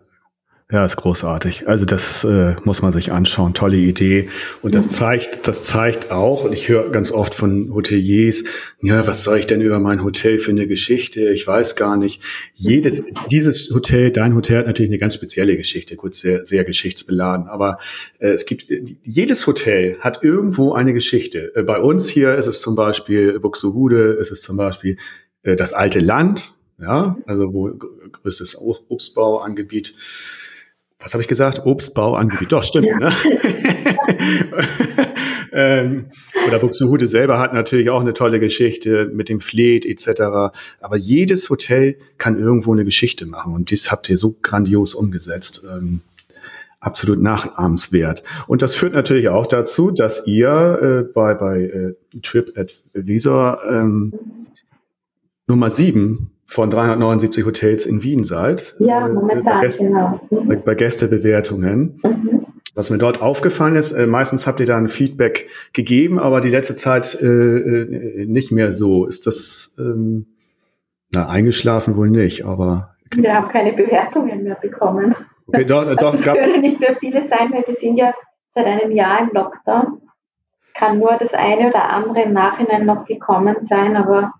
[0.73, 1.67] Ja, ist großartig.
[1.67, 3.55] Also das äh, muss man sich anschauen.
[3.55, 4.29] Tolle Idee.
[4.63, 8.45] Und das zeigt, das zeigt auch, und ich höre ganz oft von Hoteliers,
[8.81, 11.29] ja, was soll ich denn über mein Hotel für eine Geschichte?
[11.31, 12.23] Ich weiß gar nicht.
[12.55, 17.49] Jedes, dieses Hotel, dein Hotel hat natürlich eine ganz spezielle Geschichte, gut, sehr, sehr geschichtsbeladen.
[17.49, 17.79] Aber
[18.21, 18.67] äh, es gibt,
[19.03, 21.51] jedes Hotel hat irgendwo eine Geschichte.
[21.57, 24.99] Äh, bei uns hier ist es zum Beispiel Buxtehude, ist es zum Beispiel
[25.43, 27.73] äh, das alte Land, ja, also wo
[28.23, 29.95] größtes Obstbauangebiet
[31.01, 31.63] was habe ich gesagt?
[31.65, 32.53] Obstbauangebiet.
[32.53, 32.87] Doch, stimmt.
[32.87, 32.99] Ja.
[32.99, 33.13] Ne?
[35.53, 36.07] ähm,
[36.47, 40.53] oder Buxtehude selber hat natürlich auch eine tolle Geschichte mit dem Fleet etc.
[40.81, 45.65] Aber jedes Hotel kann irgendwo eine Geschichte machen und das habt ihr so grandios umgesetzt.
[45.69, 46.03] Ähm,
[46.81, 48.23] absolut nachahmenswert.
[48.47, 54.15] Und das führt natürlich auch dazu, dass ihr äh, bei, bei äh, TripAdvisor ähm,
[55.47, 58.75] Nummer sieben von 379 Hotels in Wien seid.
[58.81, 60.21] Ja, äh, momentan, bei Gäste, genau.
[60.31, 60.63] Mhm.
[60.65, 62.01] Bei, Gästebewertungen.
[62.03, 62.47] Mhm.
[62.75, 66.49] Was mir dort aufgefallen ist, äh, meistens habt ihr da ein Feedback gegeben, aber die
[66.49, 69.07] letzte Zeit äh, äh, nicht mehr so.
[69.07, 70.27] Ist das ähm,
[71.13, 72.97] na, eingeschlafen wohl nicht, aber.
[73.15, 75.15] Wir haben keine Bewertungen mehr bekommen.
[75.47, 78.13] Okay, doch, doch, also es gab können nicht mehr viele sein, weil wir sind ja
[78.55, 80.03] seit einem Jahr im Lockdown.
[80.75, 84.33] Kann nur das eine oder andere im Nachhinein noch gekommen sein, aber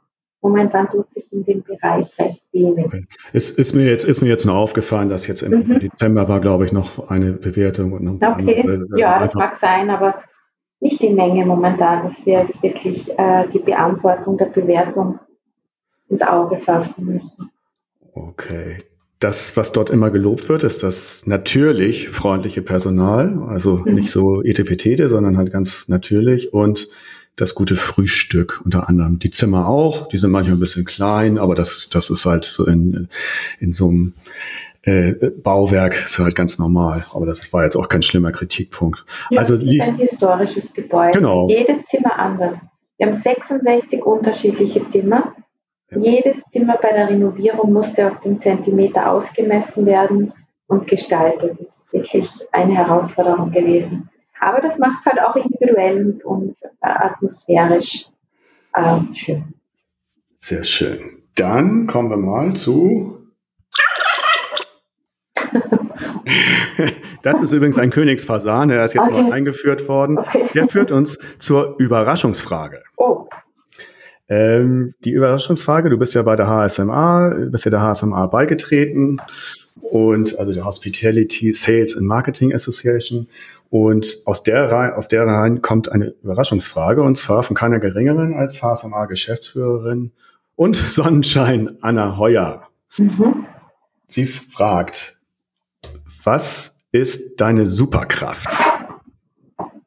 [0.43, 2.87] momentan tut sich in dem Bereich recht wenig.
[2.87, 3.07] Okay.
[3.33, 5.79] Es ist mir jetzt, ist mir jetzt nur aufgefallen, dass jetzt im mhm.
[5.81, 7.93] Dezember war, glaube ich, noch eine Bewertung.
[7.93, 10.23] Und noch okay, andere, äh, ja, das mag sein, aber
[10.81, 15.19] nicht die Menge momentan, dass wir jetzt wirklich äh, die Beantwortung der Bewertung
[16.09, 17.51] ins Auge fassen müssen.
[18.15, 18.79] Okay.
[19.19, 23.95] Das, was dort immer gelobt wird, ist das natürlich freundliche Personal, also mhm.
[23.95, 26.89] nicht so etepetete, sondern halt ganz natürlich und
[27.37, 29.19] das gute Frühstück unter anderem.
[29.19, 32.67] Die Zimmer auch, die sind manchmal ein bisschen klein, aber das, das ist halt so
[32.67, 33.09] in,
[33.59, 34.15] in so einem
[34.83, 35.13] äh,
[35.43, 37.05] Bauwerk ist halt ganz normal.
[37.13, 39.05] Aber das war jetzt auch kein schlimmer Kritikpunkt.
[39.31, 41.19] Ja, also ist ein historisches Gebäude.
[41.19, 41.49] Genau.
[41.49, 42.67] Jedes Zimmer anders.
[42.97, 45.35] Wir haben 66 unterschiedliche Zimmer.
[45.91, 45.99] Ja.
[45.99, 50.33] Jedes Zimmer bei der Renovierung musste auf den Zentimeter ausgemessen werden
[50.67, 51.57] und gestaltet.
[51.59, 54.09] Das ist wirklich eine Herausforderung gewesen.
[54.41, 58.07] Aber das macht es halt auch individuell und, äh, atmosphärisch
[58.75, 59.55] äh, schön.
[60.41, 61.23] Sehr schön.
[61.35, 63.19] Dann kommen wir mal zu.
[67.23, 69.23] das ist übrigens ein Königsfasan, der ist jetzt okay.
[69.23, 70.19] mal eingeführt worden.
[70.19, 70.47] Okay.
[70.55, 72.83] Der führt uns zur Überraschungsfrage.
[72.97, 73.27] Oh.
[74.29, 79.21] Ähm, die Überraschungsfrage, du bist ja bei der HSMA, bist ja der HSMA beigetreten
[79.81, 83.29] und also der Hospitality Sales and Marketing Association
[83.71, 88.63] Und aus der, aus der rein kommt eine Überraschungsfrage und zwar von keiner geringeren als
[88.63, 90.11] HSMA-Geschäftsführerin
[90.57, 92.69] und Sonnenschein Anna Heuer.
[92.99, 93.47] Mhm.
[94.09, 95.19] Sie fragt,
[96.25, 98.49] was ist deine Superkraft?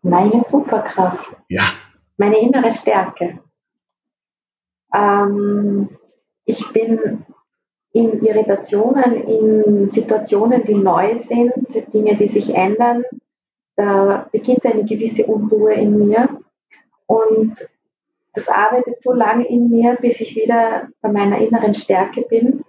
[0.02, 1.36] Meine Superkraft?
[1.50, 1.64] Ja.
[2.16, 3.40] Meine innere Stärke.
[4.96, 5.90] Ähm,
[6.46, 7.26] ich bin
[7.92, 11.54] in Irritationen, in Situationen, die neu sind,
[11.94, 13.04] Dinge, die sich ändern,
[13.76, 16.30] da beginnt eine gewisse Unruhe in mir.
[17.06, 17.56] Und
[18.34, 22.64] das arbeitet so lange in mir, bis ich wieder bei meiner inneren Stärke bin.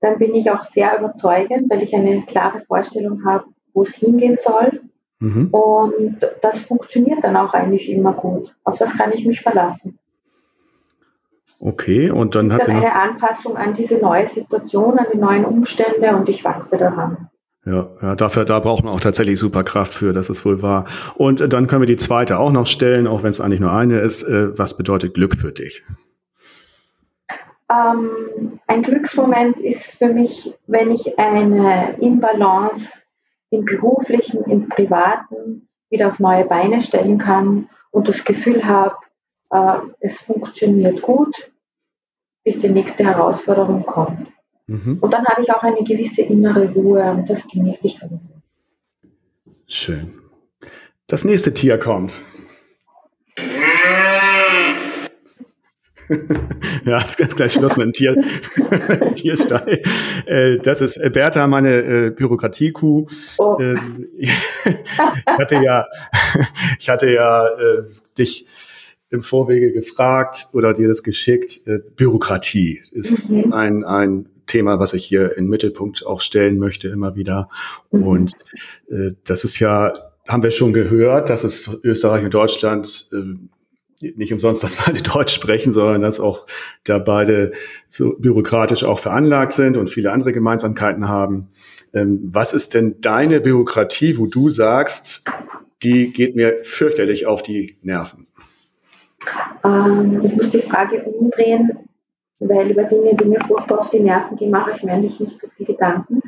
[0.00, 4.36] Dann bin ich auch sehr überzeugend, weil ich eine klare Vorstellung habe, wo es hingehen
[4.36, 4.82] soll.
[5.18, 5.48] Mhm.
[5.50, 8.54] Und das funktioniert dann auch eigentlich immer gut.
[8.64, 9.98] Auf das kann ich mich verlassen.
[11.60, 16.14] Okay, und dann hat dann eine Anpassung an diese neue Situation, an die neuen Umstände
[16.14, 17.30] und ich wachse daran.
[17.66, 20.84] Ja, ja, dafür, da braucht man auch tatsächlich Superkraft für, das ist wohl wahr.
[21.14, 23.72] Und äh, dann können wir die zweite auch noch stellen, auch wenn es eigentlich nur
[23.72, 24.22] eine ist.
[24.22, 25.82] Äh, was bedeutet Glück für dich?
[27.70, 33.02] Ähm, ein Glücksmoment ist für mich, wenn ich eine Imbalance
[33.48, 38.96] im beruflichen, im privaten wieder auf neue Beine stellen kann und das Gefühl habe,
[39.50, 41.50] äh, es funktioniert gut,
[42.44, 44.33] bis die nächste Herausforderung kommt.
[44.66, 44.98] Mhm.
[45.00, 48.30] Und dann habe ich auch eine gewisse innere Ruhe und das genieße ich dann so.
[49.66, 50.14] Schön.
[51.06, 52.12] Das nächste Tier kommt.
[56.84, 58.16] ja, ist ganz gleich Schluss mit dem Tier,
[59.14, 59.82] Tierstall.
[60.26, 63.06] Äh, das ist Bertha, meine äh, Bürokratiekuh.
[63.38, 63.56] Oh.
[63.60, 64.30] Ähm, ich
[65.26, 65.86] hatte ja,
[66.78, 67.82] ich hatte ja äh,
[68.18, 68.46] dich
[69.10, 71.66] im Vorwege gefragt oder dir das geschickt.
[71.66, 73.52] Äh, Bürokratie ist mhm.
[73.52, 77.48] ein, ein Thema, was ich hier in Mittelpunkt auch stellen möchte, immer wieder.
[77.90, 78.02] Mhm.
[78.02, 78.32] Und
[78.88, 79.92] äh, das ist ja,
[80.26, 83.36] haben wir schon gehört, dass es Österreich und Deutschland äh,
[84.16, 86.46] nicht umsonst, dass beide Deutsch sprechen, sondern dass auch
[86.84, 87.52] da beide
[87.88, 91.48] so bürokratisch auch veranlagt sind und viele andere Gemeinsamkeiten haben.
[91.92, 95.24] Ähm, was ist denn deine Bürokratie, wo du sagst,
[95.82, 98.26] die geht mir fürchterlich auf die Nerven?
[99.64, 101.70] Ähm, ich muss die Frage umdrehen
[102.48, 105.40] weil über Dinge, die mir furchtbar auf die Nerven gehen, mache ich mir eigentlich nicht
[105.40, 106.22] so viel Gedanken.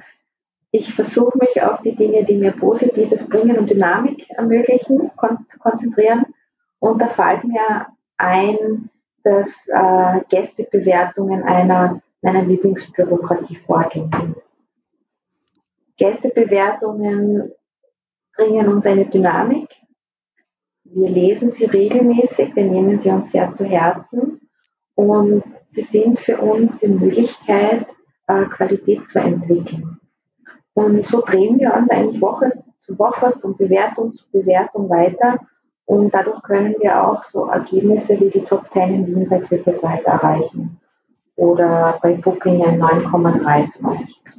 [0.70, 5.10] Ich versuche mich auf die Dinge, die mir Positives bringen und Dynamik ermöglichen,
[5.48, 6.26] zu konzentrieren.
[6.78, 7.86] Und da fällt mir
[8.16, 8.90] ein,
[9.22, 14.62] dass äh, Gästebewertungen einer meiner Lieblingsbürokratievorgänge ist.
[15.96, 17.52] Gästebewertungen
[18.36, 19.68] bringen uns eine Dynamik.
[20.84, 24.40] Wir lesen sie regelmäßig, wir nehmen sie uns sehr zu Herzen
[24.94, 27.86] und sie sind für uns die Möglichkeit,
[28.26, 30.00] äh, Qualität zu entwickeln.
[30.74, 35.38] Und so drehen wir uns eigentlich Woche zu Woche von Bewertung zu Bewertung weiter.
[35.84, 40.14] Und dadurch können wir auch so Ergebnisse wie die Top 10 in Wien bei TripAdvisor
[40.14, 40.80] erreichen.
[41.36, 44.32] Oder bei Booking ein 9,3 zum Beispiel.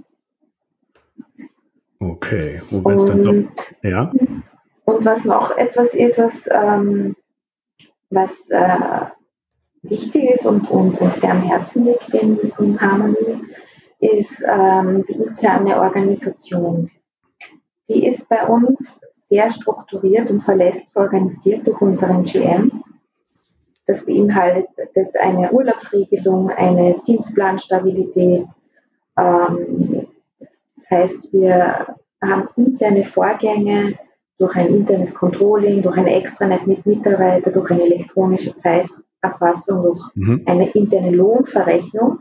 [2.00, 4.12] Okay, und wenn es dann doch, ja.
[4.86, 7.16] Und was noch etwas ist, was, ähm,
[8.10, 9.06] was äh,
[9.90, 13.42] wichtig ist und, und uns sehr am Herzen liegt in, in Harmony,
[14.00, 16.92] ist ähm, die interne Organisation.
[17.90, 22.84] Die ist bei uns sehr strukturiert und verlässlich organisiert durch unseren GM.
[23.86, 24.70] Das beinhaltet
[25.20, 28.46] eine Urlaubsregelung, eine Dienstplanstabilität.
[29.18, 30.08] Ähm,
[30.76, 33.98] das heißt, wir haben interne Vorgänge
[34.38, 38.88] durch ein internes Controlling, durch ein Extranet mit Mitarbeitern, durch eine elektronische Zeit,
[39.22, 40.44] Erfassung noch mhm.
[40.46, 42.20] eine interne Lohnverrechnung.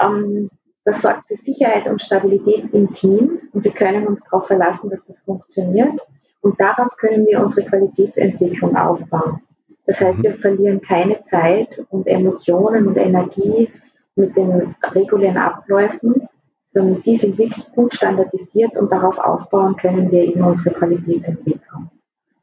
[0.00, 0.50] Ähm,
[0.84, 5.04] das sorgt für Sicherheit und Stabilität im Team und wir können uns darauf verlassen, dass
[5.06, 6.00] das funktioniert.
[6.40, 9.42] Und darauf können wir unsere Qualitätsentwicklung aufbauen.
[9.86, 10.22] Das heißt, mhm.
[10.24, 13.70] wir verlieren keine Zeit und Emotionen und Energie
[14.16, 16.28] mit den regulären Abläufen,
[16.72, 21.90] sondern die sind wirklich gut standardisiert und darauf aufbauen können wir eben unsere Qualitätsentwicklung.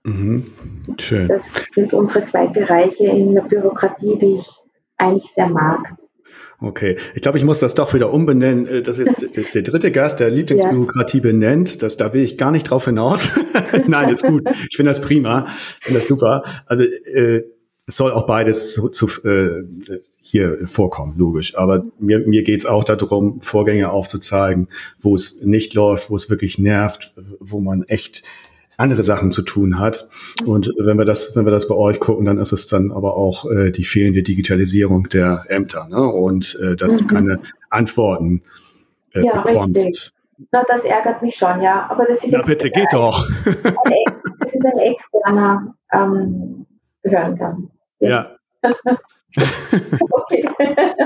[0.09, 0.45] Mhm.
[0.97, 1.27] Schön.
[1.27, 4.47] Das sind unsere zwei Bereiche in der Bürokratie, die ich
[4.97, 5.95] eigentlich sehr mag.
[6.61, 8.67] Okay, ich glaube, ich muss das doch wieder umbenennen.
[8.67, 11.23] Äh, das ist der, der dritte Gast, der Lieblingsbürokratie ja.
[11.23, 11.81] benennt.
[11.81, 13.29] Das, da will ich gar nicht drauf hinaus.
[13.87, 14.43] Nein, ist gut.
[14.69, 15.47] Ich finde das prima.
[15.79, 16.43] Ich finde das super.
[16.65, 17.43] Also äh,
[17.85, 19.63] es soll auch beides zu, zu, äh,
[20.21, 21.55] hier vorkommen, logisch.
[21.55, 24.67] Aber mir, mir geht es auch darum, Vorgänge aufzuzeigen,
[24.99, 28.23] wo es nicht läuft, wo es wirklich nervt, wo man echt
[28.79, 30.07] andere Sachen zu tun hat.
[30.45, 33.15] Und wenn wir das, wenn wir das bei euch gucken, dann ist es dann aber
[33.15, 36.01] auch äh, die fehlende Digitalisierung der Ämter ne?
[36.01, 36.97] und äh, dass mhm.
[36.97, 38.43] du keine Antworten
[39.13, 39.87] äh, ja, bekommst.
[39.87, 40.11] Richtig.
[40.51, 41.87] Na, das ärgert mich schon, ja.
[41.89, 43.27] Aber das ist Na bitte, geht doch.
[43.43, 43.73] das
[44.39, 46.65] das ist ein externer ähm,
[47.01, 47.69] Behördengang.
[47.99, 48.37] Ja.
[48.63, 48.73] ja.
[50.11, 50.49] okay.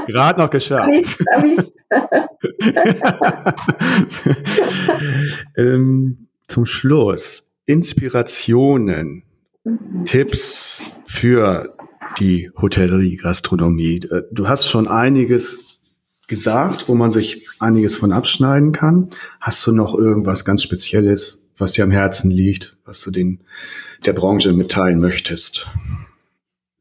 [0.06, 1.20] Gerade noch geschafft.
[1.28, 1.80] Erwischt,
[5.58, 9.24] ähm, zum Schluss Inspirationen.
[10.06, 11.74] Tipps für
[12.20, 14.02] die Hotellerie, Gastronomie.
[14.12, 15.80] Äh, du hast schon einiges
[16.28, 19.12] gesagt, wo man sich einiges von abschneiden kann.
[19.40, 23.42] Hast du noch irgendwas ganz Spezielles, was dir am Herzen liegt, was du den,
[24.06, 25.70] der Branche mitteilen möchtest?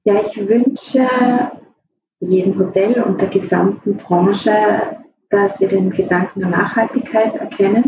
[0.05, 1.07] Ja, ich wünsche
[2.19, 4.53] jedem Hotel und der gesamten Branche,
[5.31, 7.85] dass sie den Gedanken der Nachhaltigkeit erkennen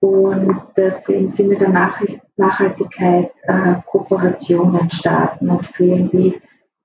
[0.00, 1.68] und dass sie im Sinne der
[2.36, 6.40] Nachhaltigkeit äh, Kooperationen starten und führen, wie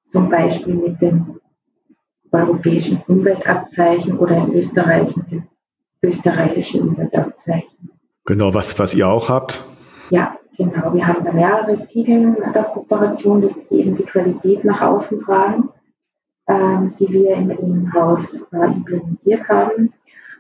[0.06, 1.40] zum Beispiel mit dem
[2.32, 5.44] europäischen Umweltabzeichen oder in Österreich mit dem
[6.02, 7.90] österreichischen Umweltabzeichen.
[8.26, 9.64] Genau, was, was ihr auch habt?
[10.10, 10.94] Ja, genau.
[10.94, 15.70] Wir haben da mehrere Siegel der Kooperation, die eben die Qualität nach außen tragen,
[16.48, 19.94] ähm, die wir im, im Haus äh, implementiert haben.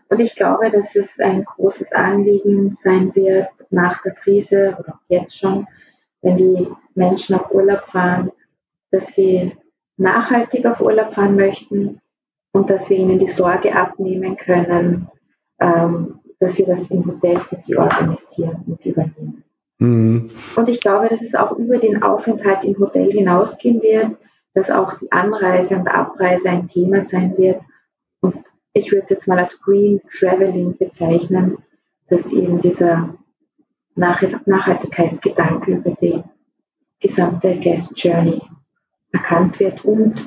[0.10, 5.38] Und ich glaube, dass es ein großes Anliegen sein wird nach der Krise oder jetzt
[5.38, 5.68] schon,
[6.22, 8.32] wenn die Menschen auf Urlaub fahren,
[8.92, 9.54] dass sie
[9.98, 12.02] nachhaltig auf Urlaub fahren möchten
[12.52, 15.10] und dass wir ihnen die Sorge abnehmen können,
[15.60, 19.44] ähm, dass wir das im Hotel für sie organisieren und übernehmen.
[19.80, 20.30] Mhm.
[20.56, 24.18] Und ich glaube, dass es auch über den Aufenthalt im Hotel hinausgehen wird,
[24.54, 27.62] dass auch die Anreise und Abreise ein Thema sein wird.
[28.22, 28.38] Und
[28.76, 31.58] ich würde es jetzt mal als Green Traveling bezeichnen,
[32.10, 33.16] dass eben dieser
[33.96, 36.22] Nachhaltigkeitsgedanke über die
[37.00, 38.42] gesamte Guest Journey
[39.12, 40.24] erkannt wird und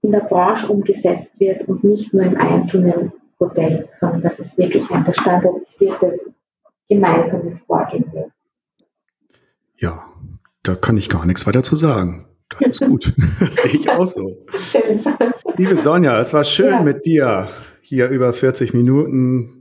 [0.00, 4.88] in der Branche umgesetzt wird und nicht nur im einzelnen Hotel, sondern dass es wirklich
[4.90, 6.36] ein standardisiertes
[6.88, 8.30] gemeinsames Vorgehen wird.
[9.76, 10.08] Ja,
[10.62, 12.26] da kann ich gar nichts weiter zu sagen.
[12.60, 13.12] Das ist gut.
[13.40, 14.46] das sehe ich auch so.
[15.56, 16.82] Liebe Sonja, es war schön ja.
[16.82, 17.48] mit dir
[17.80, 19.58] hier über 40 Minuten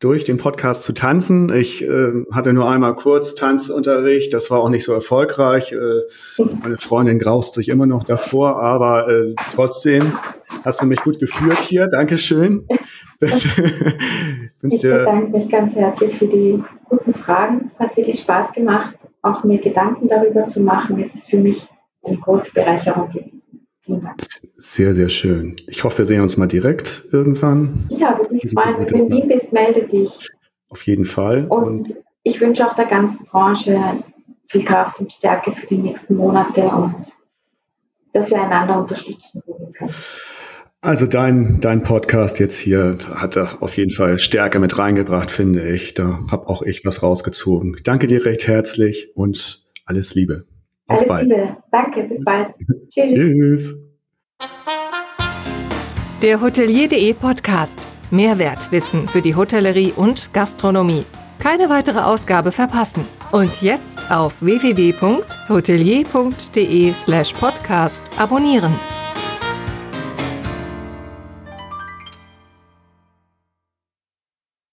[0.00, 1.54] durch den Podcast zu tanzen.
[1.54, 5.72] Ich äh, hatte nur einmal kurz Tanzunterricht, das war auch nicht so erfolgreich.
[5.72, 10.02] Äh, meine Freundin graust sich immer noch davor, aber äh, trotzdem
[10.64, 11.86] hast du mich gut geführt hier.
[11.86, 12.66] Dankeschön.
[13.20, 17.70] ich bedanke mich ganz herzlich für die guten Fragen.
[17.70, 20.98] Es hat wirklich Spaß gemacht, auch mir Gedanken darüber zu machen.
[21.02, 21.68] Es ist für mich
[22.02, 23.40] eine große Bereicherung gewesen.
[24.54, 25.56] Sehr, sehr schön.
[25.66, 27.86] Ich hoffe, wir sehen uns mal direkt irgendwann.
[27.88, 28.78] Ja, würde mich freuen.
[28.78, 30.28] Wenn du in Wien bist, melde dich.
[30.68, 31.46] Auf jeden Fall.
[31.48, 34.04] Und, und ich wünsche auch der ganzen Branche
[34.46, 36.94] viel Kraft und Stärke für die nächsten Monate und
[38.12, 39.42] dass wir einander unterstützen
[39.72, 39.92] können.
[40.82, 45.94] Also dein, dein Podcast jetzt hier hat auf jeden Fall Stärke mit reingebracht, finde ich.
[45.94, 47.76] Da habe auch ich was rausgezogen.
[47.84, 50.46] Danke dir recht herzlich und alles Liebe.
[50.90, 51.30] Auf Alles bald.
[51.30, 51.56] Liebe.
[51.70, 52.48] Danke, bis bald.
[52.90, 53.12] Tschüss.
[53.12, 53.74] Tschüss.
[56.20, 57.78] Der Hotelier.de Podcast.
[58.10, 61.04] Mehrwertwissen für die Hotellerie und Gastronomie.
[61.38, 63.04] Keine weitere Ausgabe verpassen.
[63.30, 68.74] Und jetzt auf www.hotelier.de slash podcast abonnieren.